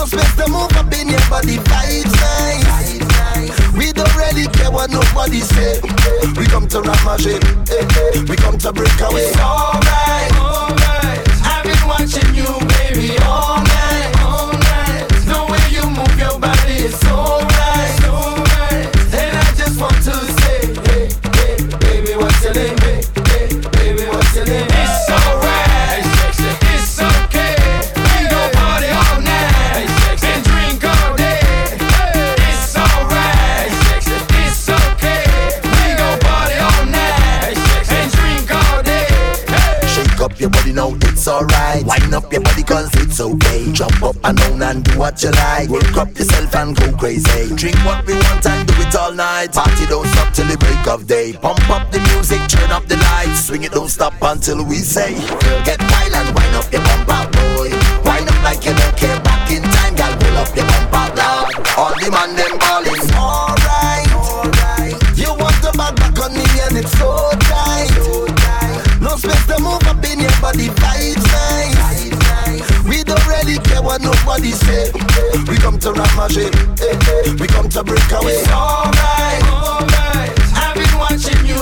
enough 0.05 0.25
space 0.25 0.35
to 0.35 0.51
move 0.51 0.71
up 0.77 0.93
in 0.93 1.09
here, 1.09 1.19
but 1.29 1.43
the 1.43 1.57
vibe's 1.57 2.13
nice. 2.21 3.73
We 3.73 3.91
don't 3.91 4.15
really 4.15 4.47
care 4.47 4.71
what 4.71 4.91
nobody 4.91 5.39
say. 5.41 5.79
We 6.37 6.45
come 6.45 6.67
to 6.67 6.81
Ramage, 6.81 7.27
eh, 7.27 7.39
eh. 7.69 8.25
we 8.27 8.35
come 8.35 8.57
to 8.59 8.71
break 8.71 8.99
away. 9.01 9.21
It's 9.21 9.39
alright, 9.39 10.31
alright. 10.37 11.27
I've 11.43 11.63
been 11.63 11.87
watching 11.87 12.35
you, 12.35 12.59
baby, 12.67 13.17
all 13.23 13.64
it's 41.75 41.83
alright. 41.83 42.01
Wind 42.01 42.13
up 42.13 42.31
your 42.31 42.41
body 42.41 42.63
cause 42.63 42.89
it's 42.95 43.19
okay. 43.19 43.71
Jump 43.71 44.03
up 44.03 44.15
and 44.23 44.37
down 44.37 44.61
and 44.61 44.83
do 44.83 44.99
what 44.99 45.21
you 45.23 45.31
like. 45.31 45.69
Work 45.69 45.97
up 45.97 46.09
yourself 46.17 46.55
and 46.55 46.75
go 46.75 46.91
crazy. 46.97 47.55
Drink 47.55 47.77
what 47.85 48.05
we 48.05 48.13
want 48.13 48.45
and 48.45 48.67
do 48.67 48.73
it 48.77 48.95
all 48.95 49.13
night. 49.13 49.53
Party 49.53 49.85
don't 49.87 50.07
stop 50.07 50.33
till 50.33 50.47
the 50.47 50.57
break 50.57 50.87
of 50.87 51.07
day. 51.07 51.33
Pump 51.33 51.69
up 51.69 51.91
the 51.91 51.99
music, 52.13 52.41
turn 52.47 52.71
up 52.71 52.85
the 52.87 52.97
lights. 52.97 53.47
Swing 53.47 53.63
it, 53.63 53.71
don't 53.71 53.89
stop 53.89 54.13
until 54.21 54.63
we 54.63 54.77
say. 54.77 55.13
Get 55.63 55.79
wild 55.81 56.13
and 56.13 56.35
wind 56.35 56.55
up 56.55 56.71
your 56.71 56.81
bump 56.81 57.09
out, 57.09 57.31
boy. 57.31 57.69
Wind 58.05 58.29
up 58.29 58.43
like 58.43 58.65
you 58.65 58.73
don't 58.73 58.97
care. 58.97 59.19
Back 59.21 59.51
in 59.51 59.63
time, 59.63 59.95
girl, 59.95 60.15
pull 60.19 60.37
up 60.37 60.55
your 60.55 60.65
bump 60.65 60.93
out 60.93 61.15
loud. 61.15 61.53
All 61.77 61.95
the 61.99 62.09
man 62.11 62.35
them 62.35 62.57
ballin'. 62.59 62.99
Alright, 63.15 64.09
alright. 64.13 64.95
You 65.17 65.29
want 65.35 65.57
the 65.61 65.71
back 65.75 65.95
back 65.95 66.19
on 66.23 66.33
me 66.33 66.45
and 66.67 66.77
it's 66.77 66.91
so 66.97 67.35
No 69.15 69.19
space 69.21 69.45
to 69.47 69.61
move 69.61 69.81
up 69.87 70.03
in 70.03 70.19
your 70.19 70.41
body, 70.41 70.67
vibes 70.67 71.23
nice. 71.31 72.83
We 72.83 73.01
don't 73.01 73.25
really 73.27 73.57
care 73.59 73.81
what 73.81 74.01
nobody 74.01 74.51
say. 74.51 74.91
We 75.47 75.55
come 75.55 75.79
to 75.79 75.93
my 75.93 76.27
shit. 76.27 76.53
eh, 76.81 76.99
eh. 77.23 77.33
We 77.39 77.47
come 77.47 77.69
to 77.69 77.83
break 77.85 78.11
away. 78.11 78.33
It's 78.33 78.51
alright. 78.51 79.41
I've 80.59 80.75
been 80.75 80.97
watching 80.99 81.45
you, 81.47 81.55